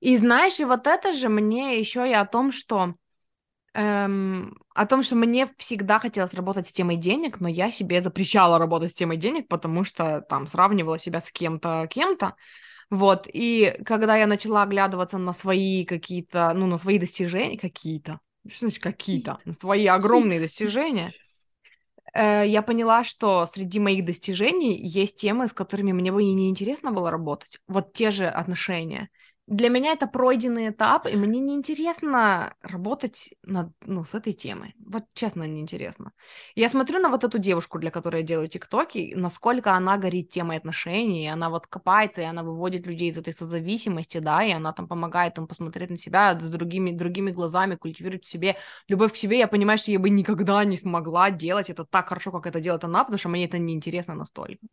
[0.00, 2.94] И знаешь, и вот это же мне еще и о том, что
[3.74, 8.58] эм, о том, что мне всегда хотелось работать с темой денег, но я себе запрещала
[8.58, 12.34] работать с темой денег, потому что там сравнивала себя с кем-то, кем-то.
[12.90, 18.60] Вот, и когда я начала оглядываться на свои какие-то, ну, на свои достижения, какие-то, что
[18.60, 21.14] значит какие-то, на свои огромные достижения,
[22.12, 26.50] э, я поняла, что среди моих достижений есть темы, с которыми мне бы и не
[26.50, 27.60] интересно было работать.
[27.66, 29.08] Вот те же отношения.
[29.52, 34.74] Для меня это пройденный этап, и мне неинтересно работать над, ну, с этой темой.
[34.78, 36.12] Вот честно, неинтересно.
[36.54, 40.56] Я смотрю на вот эту девушку, для которой я делаю тиктоки, насколько она горит темой
[40.56, 44.72] отношений, и она вот копается, и она выводит людей из этой созависимости, да, и она
[44.72, 48.56] там помогает им посмотреть на себя с другими, другими глазами, культивировать в себе
[48.88, 49.38] любовь к себе.
[49.38, 52.84] Я понимаю, что я бы никогда не смогла делать это так хорошо, как это делает
[52.84, 54.66] она, потому что мне это неинтересно настолько.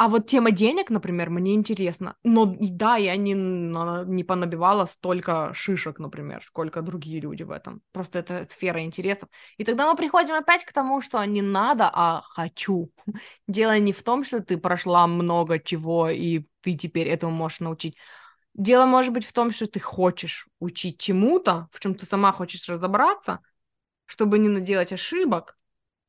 [0.00, 2.16] А вот тема денег, например, мне интересна.
[2.24, 7.82] Но да, я не, не понабивала столько шишек, например, сколько другие люди в этом.
[7.92, 9.28] Просто это сфера интересов.
[9.58, 12.90] И тогда мы приходим опять к тому, что не надо, а хочу.
[13.46, 17.98] Дело не в том, что ты прошла много чего, и ты теперь этому можешь научить.
[18.54, 22.66] Дело может быть в том, что ты хочешь учить чему-то, в чем ты сама хочешь
[22.70, 23.40] разобраться,
[24.06, 25.58] чтобы не наделать ошибок.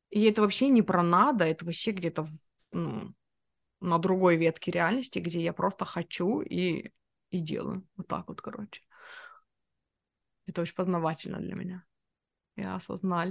[0.08, 2.26] И это вообще не про надо, это вообще где-то
[2.72, 3.12] ну,
[3.82, 6.90] на другой ветке реальности, где я просто хочу и,
[7.30, 7.86] и делаю.
[7.96, 8.82] Вот так вот, короче.
[10.46, 11.84] Это очень познавательно для меня.
[12.56, 13.30] Я осознал.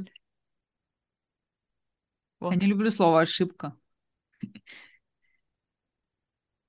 [2.39, 2.53] Вот.
[2.53, 3.75] Я не люблю слово ошибка.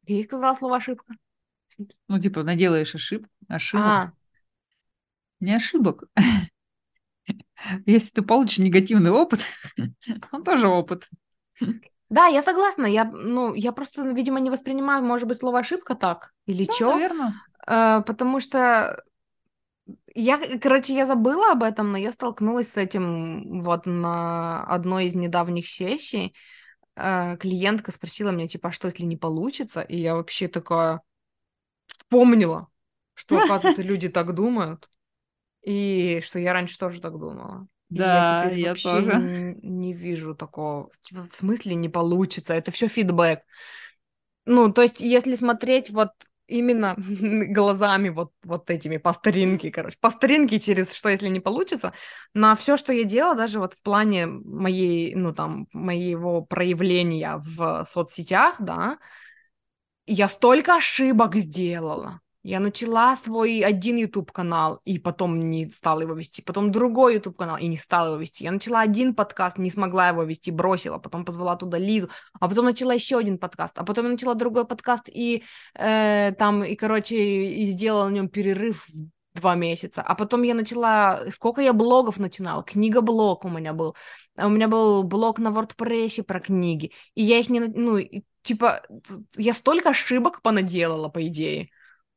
[0.06, 1.14] Ты сказала слово ошибка?
[2.08, 3.26] Ну, типа, наделаешь ошиб...
[3.48, 3.86] ошибок.
[3.86, 4.12] А,
[5.40, 6.04] Не ошибок.
[7.86, 9.40] Если ты получишь негативный опыт,
[10.32, 11.08] он тоже опыт.
[12.12, 12.86] да, я согласна.
[12.86, 16.92] Я, ну, я просто, видимо, не воспринимаю, может быть, слово ошибка так или Да, чё.
[16.92, 17.34] наверное.
[17.66, 19.02] Э, потому что
[20.14, 25.14] я, короче, я забыла об этом, но я столкнулась с этим вот на одной из
[25.14, 26.34] недавних сессий.
[26.96, 29.80] Э, клиентка спросила меня, типа, а что, если не получится?
[29.80, 31.00] И я вообще такая
[31.86, 32.68] вспомнила,
[33.14, 34.88] что, оказывается, люди так думают,
[35.62, 37.66] и что я раньше тоже так думала.
[37.94, 39.14] И я Да, теперь я вообще тоже.
[39.14, 40.90] н- не вижу такого.
[41.02, 42.54] Типа, в смысле не получится?
[42.54, 43.40] Это все фидбэк.
[44.46, 46.10] Ну, то есть, если смотреть вот
[46.48, 51.92] именно глазами вот, вот этими по старинке, короче, по старинке через что, если не получится,
[52.34, 57.86] на все, что я делала, даже вот в плане моей, ну, там, моего проявления в
[57.90, 58.98] соцсетях, да,
[60.06, 62.20] я столько ошибок сделала.
[62.42, 67.68] Я начала свой один YouTube-канал, и потом не стала его вести, потом другой YouTube-канал, и
[67.68, 68.42] не стала его вести.
[68.42, 72.08] Я начала один подкаст, не смогла его вести, бросила, потом позвала туда Лизу,
[72.40, 76.64] а потом начала еще один подкаст, а потом я начала другой подкаст, и э, там,
[76.64, 81.60] и, короче, и сделала на нем перерыв в два месяца, а потом я начала, сколько
[81.60, 83.94] я блогов начинала, книга-блог у меня был,
[84.36, 88.00] у меня был блог на WordPress про книги, и я их не, ну,
[88.42, 88.82] типа,
[89.36, 91.70] я столько ошибок понаделала, по идее,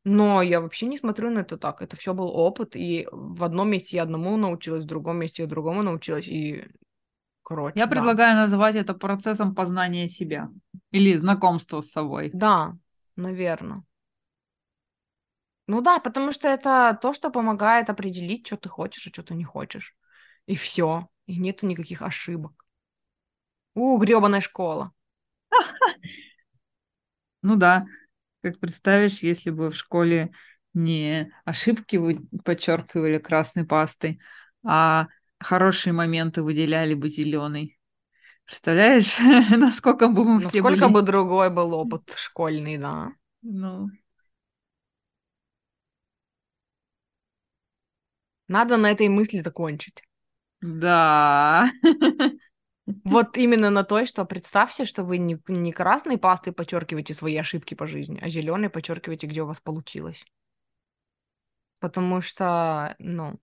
[0.06, 1.82] но я вообще не смотрю на это так.
[1.82, 5.50] Это все был опыт, и в одном месте я одному научилась, в другом месте я
[5.50, 6.66] другому научилась, и
[7.44, 7.92] короче, Я да.
[7.92, 10.50] предлагаю называть это процессом познания себя
[10.92, 12.30] или знакомства с собой.
[12.34, 12.78] Да,
[13.16, 13.84] наверное.
[15.68, 19.34] Ну да, потому что это то, что помогает определить, что ты хочешь, а что ты
[19.34, 19.96] не хочешь.
[20.46, 21.10] И все.
[21.26, 22.66] И нету никаких ошибок.
[23.74, 24.92] У, гребаная школа.
[27.42, 27.86] Ну да,
[28.46, 30.32] как представишь, если бы в школе
[30.76, 32.00] не ошибки
[32.44, 34.20] подчеркивали красной пастой,
[34.64, 35.08] а
[35.40, 37.80] хорошие моменты выделяли бы зеленый.
[38.46, 39.18] Представляешь,
[39.58, 40.94] насколько бы мы все Насколько были...
[40.94, 43.14] бы другой был опыт школьный, да.
[43.42, 43.90] Ну,
[48.48, 50.04] Надо на этой мысли закончить.
[50.62, 51.72] да.
[53.04, 57.74] Вот именно на той, что представьте, что вы не, не красной пастой подчеркиваете свои ошибки
[57.74, 60.24] по жизни, а зеленой подчеркиваете, где у вас получилось.
[61.80, 63.40] Потому что, ну,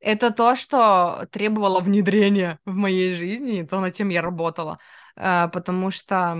[0.00, 4.78] это то, что требовало внедрения в моей жизни, и то, над чем я работала.
[5.16, 6.36] Э, Потому что,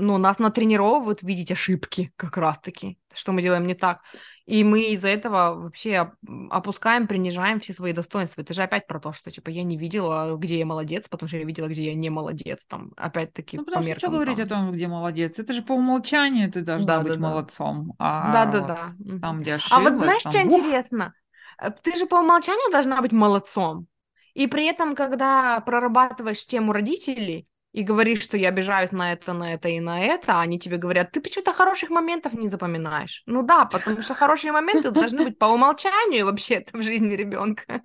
[0.00, 4.00] ну, нас натренировывают видеть ошибки как раз-таки, что мы делаем не так.
[4.46, 6.12] И мы из-за этого вообще
[6.50, 8.42] опускаем, принижаем все свои достоинства.
[8.42, 11.36] Это же опять про то, что, типа, я не видела, где я молодец, потому что
[11.36, 12.64] я видела, где я не молодец.
[12.66, 14.46] Там, опять-таки, Ну, потому по что что меркам, говорить там.
[14.46, 15.38] о том, где молодец?
[15.38, 17.22] Это же по умолчанию ты должна Да, быть да, да.
[17.32, 17.94] молодцом.
[17.98, 18.76] А Да-да-да.
[18.86, 19.20] вот Мгм.
[19.20, 21.14] там, где А ошиблась, вот знаешь, там, что ух, интересно?
[21.58, 23.86] Э, Ты же по умолчанию должна быть молодцом.
[24.34, 29.54] И при этом, когда прорабатываешь тему родителей и говоришь, что я обижаюсь на это, на
[29.54, 33.22] это и на это, они тебе говорят, ты почему-то хороших моментов не запоминаешь.
[33.26, 37.80] Ну да, потому что хорошие моменты должны быть по умолчанию вообще-то в жизни ребенка.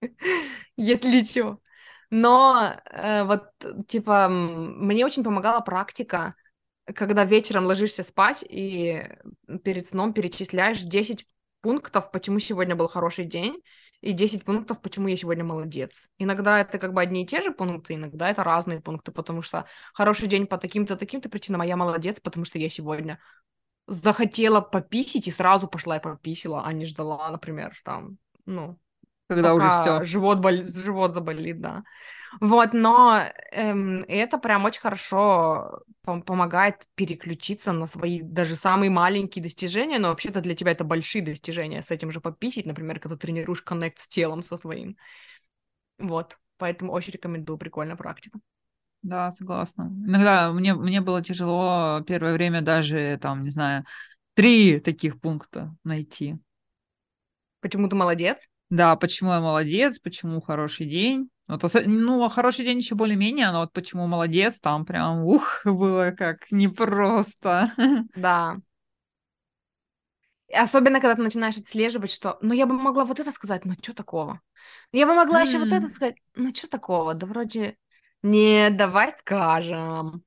[0.76, 1.58] Если что.
[2.10, 3.44] Но э, вот,
[3.88, 6.34] типа, мне очень помогала практика,
[6.94, 9.02] когда вечером ложишься спать и
[9.64, 11.26] перед сном перечисляешь 10
[11.62, 13.62] пунктов, почему сегодня был хороший день,
[14.02, 15.92] и 10 пунктов, почему я сегодня молодец.
[16.18, 19.64] Иногда это как бы одни и те же пункты, иногда это разные пункты, потому что
[19.94, 23.20] хороший день по таким-то, таким-то причинам, а я молодец, потому что я сегодня
[23.86, 28.76] захотела пописить и сразу пошла и пописила, а не ждала, например, там, ну,
[29.34, 30.04] когда уже все.
[30.04, 31.84] живот, бол- живот заболит, да.
[32.40, 33.20] Вот, но
[33.52, 40.08] эм, это прям очень хорошо пом- помогает переключиться на свои даже самые маленькие достижения, но
[40.08, 44.08] вообще-то для тебя это большие достижения, с этим же пописить, например, когда тренируешь коннект с
[44.08, 44.96] телом со своим.
[45.98, 48.38] Вот, поэтому очень рекомендую, прикольная практика.
[49.02, 49.84] Да, согласна.
[50.06, 53.84] Иногда мне, мне было тяжело первое время даже, там, не знаю,
[54.34, 56.38] три таких пункта найти.
[57.60, 58.48] Почему ты молодец?
[58.72, 61.28] Да, почему я молодец, почему хороший день.
[61.46, 65.60] Вот, осо- ну, а хороший день еще более-менее, но вот почему молодец, там прям, ух,
[65.66, 67.70] было как непросто.
[68.14, 68.60] Да.
[70.54, 73.94] Особенно, когда ты начинаешь отслеживать, что, ну, я бы могла вот это сказать, но что
[73.94, 74.40] такого?
[74.92, 77.14] Я бы могла еще вот это сказать, ну, что такого?
[77.14, 77.76] Да вроде,
[78.22, 80.24] нет, давай скажем.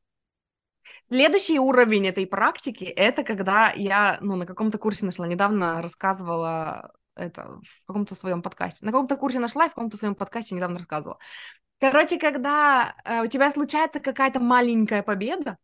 [1.04, 7.60] Следующий уровень этой практики, это когда я, ну, на каком-то курсе нашла, недавно рассказывала это
[7.64, 8.86] в каком-то своем подкасте.
[8.86, 11.20] На каком-то курсе нашла и в каком-то своем подкасте недавно рассказывала.
[11.80, 15.58] Короче, когда э, у тебя случается какая-то маленькая победа,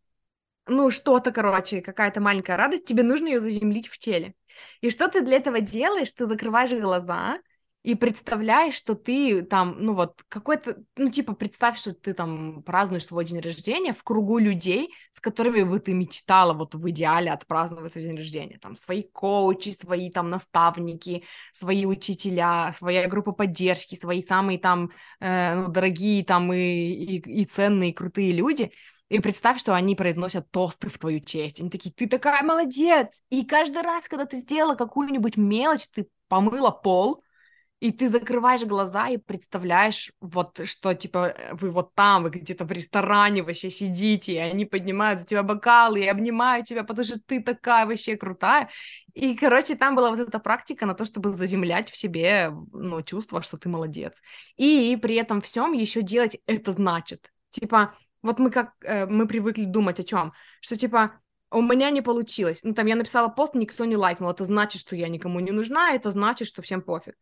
[0.68, 4.36] ну, что-то, короче, какая-то маленькая радость, тебе нужно ее заземлить в теле.
[4.82, 6.12] И что ты для этого делаешь?
[6.12, 7.40] Ты закрываешь глаза
[7.84, 13.06] и представляешь, что ты там, ну вот, какой-то, ну, типа, представь, что ты там празднуешь
[13.06, 17.92] свой день рождения в кругу людей, с которыми бы ты мечтала вот в идеале отпраздновать
[17.92, 18.60] свой день рождения.
[18.60, 21.24] Там свои коучи, свои там наставники,
[21.54, 27.46] свои учителя, своя группа поддержки, свои самые там э, ну, дорогие там и, и, и
[27.46, 28.72] ценные, и крутые люди.
[29.10, 31.60] И представь, что они произносят тосты в твою честь.
[31.60, 33.22] Они такие, ты такая молодец!
[33.30, 37.24] И каждый раз, когда ты сделала какую-нибудь мелочь, ты помыла пол,
[37.82, 42.64] и ты закрываешь глаза и представляешь, вот что, типа, э, вы вот там, вы где-то
[42.64, 47.20] в ресторане вообще сидите, и они поднимают за тебя бокалы и обнимают тебя, потому что
[47.20, 48.70] ты такая вообще крутая.
[49.16, 53.42] И, короче, там была вот эта практика на то, чтобы заземлять в себе, ну, чувство,
[53.42, 54.22] что ты молодец.
[54.58, 57.32] И при этом всем еще делать это значит.
[57.50, 60.34] Типа, вот мы как, э, мы привыкли думать о чем?
[60.62, 61.20] Что, типа,
[61.50, 62.60] у меня не получилось.
[62.64, 64.30] Ну, там я написала пост, никто не лайкнул.
[64.30, 67.16] Это значит, что я никому не нужна, это значит, что всем пофиг.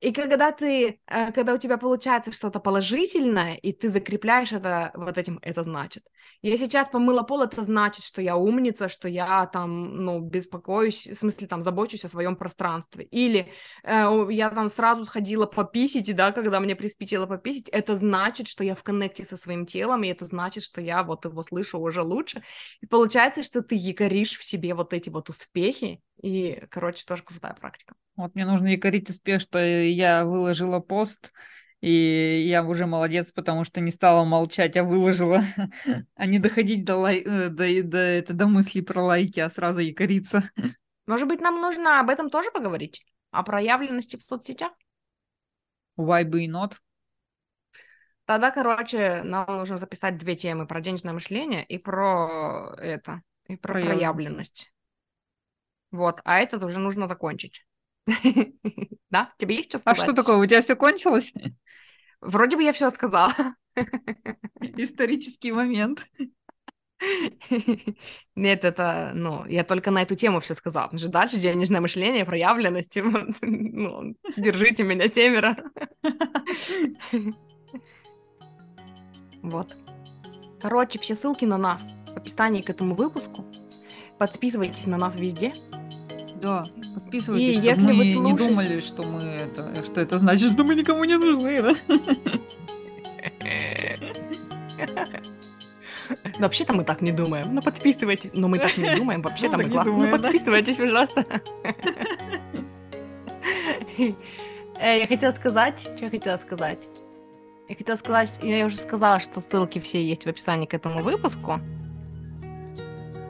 [0.00, 5.16] И когда ты, э, когда у тебя получается что-то положительное, и ты закрепляешь это вот
[5.16, 6.04] этим, это значит.
[6.42, 11.14] Я сейчас помыла пол, это значит, что я умница, что я там, ну, беспокоюсь, в
[11.14, 13.04] смысле, там, забочусь о своем пространстве.
[13.04, 13.50] Или
[13.84, 18.74] э, я там сразу сходила пописить, да, когда мне приспичило пописить, это значит, что я
[18.74, 22.42] в коннекте со своим телом, и это значит, что я вот его слышу уже лучше.
[22.82, 27.54] И получается, что ты якоришь в себе вот эти вот успехи, и, короче, тоже крутая
[27.54, 27.94] практика.
[28.16, 31.32] Вот мне нужно якорить успех, что я выложила пост,
[31.80, 35.42] и я уже молодец, потому что не стала молчать, а выложила,
[36.14, 37.18] а не доходить до, лай...
[37.18, 40.50] э, до, до, это, до мыслей про лайки, а сразу якориться.
[41.06, 43.04] Может быть, нам нужно об этом тоже поговорить?
[43.30, 44.72] О проявленности в соцсетях?
[45.98, 46.74] Why be not?
[48.24, 53.74] Тогда, короче, нам нужно записать две темы про денежное мышление и про это, и про
[53.74, 54.00] Проявленность.
[54.00, 54.72] проявленность.
[55.92, 57.64] Вот, а этот уже нужно закончить.
[59.10, 59.32] Да?
[59.38, 60.02] Тебе есть что А сказать?
[60.02, 61.32] что такое, у тебя все кончилось?
[62.20, 63.34] Вроде бы я все сказала.
[64.60, 66.04] Исторический момент.
[68.34, 70.86] Нет, это, ну, я только на эту тему все сказала.
[70.86, 72.96] Потому что дальше денежное мышление, проявленность,
[73.42, 75.56] ну, держите меня, семеро.
[79.42, 79.76] Вот.
[80.60, 83.44] Короче, все ссылки на нас в описании к этому выпуску.
[84.18, 85.52] Подписывайтесь на нас везде.
[86.46, 86.64] Да,
[86.94, 90.52] подписывайтесь, И чтобы если мы вы не слушаете- думали, что мы это, что это значит,
[90.52, 91.74] что мы никому не нужны, да?
[96.38, 97.52] Вообще-то мы так не думаем.
[97.52, 98.30] Ну, подписывайтесь.
[98.32, 99.22] Но мы так не думаем.
[99.22, 99.92] Вообще-то Ну, мы не классно.
[99.92, 101.24] Ну, подписывайтесь, пожалуйста.
[104.78, 105.80] Э, Я хотела сказать...
[105.96, 106.88] Что я хотела сказать?
[107.68, 108.38] Я хотела сказать...
[108.42, 111.58] Я уже сказала, что ссылки все есть в описании к этому выпуску.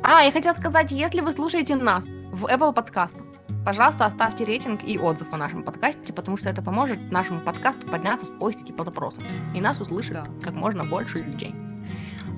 [0.03, 2.07] А, я хотела сказать, если вы слушаете нас
[2.37, 3.23] в Apple подкастах,
[3.65, 8.27] пожалуйста, оставьте рейтинг и отзыв о нашем подкасте, потому что это поможет нашему подкасту подняться
[8.27, 9.23] в поиске по запросам.
[9.55, 10.27] И нас услышит Да.
[10.43, 11.55] как можно больше людей.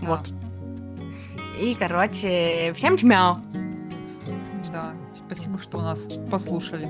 [0.01, 0.07] Да.
[0.07, 0.21] Вот.
[1.61, 3.39] И, короче, всем чмяу.
[4.73, 5.99] Да, спасибо, что нас
[6.31, 6.89] послушали.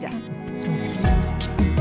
[0.00, 1.75] Да.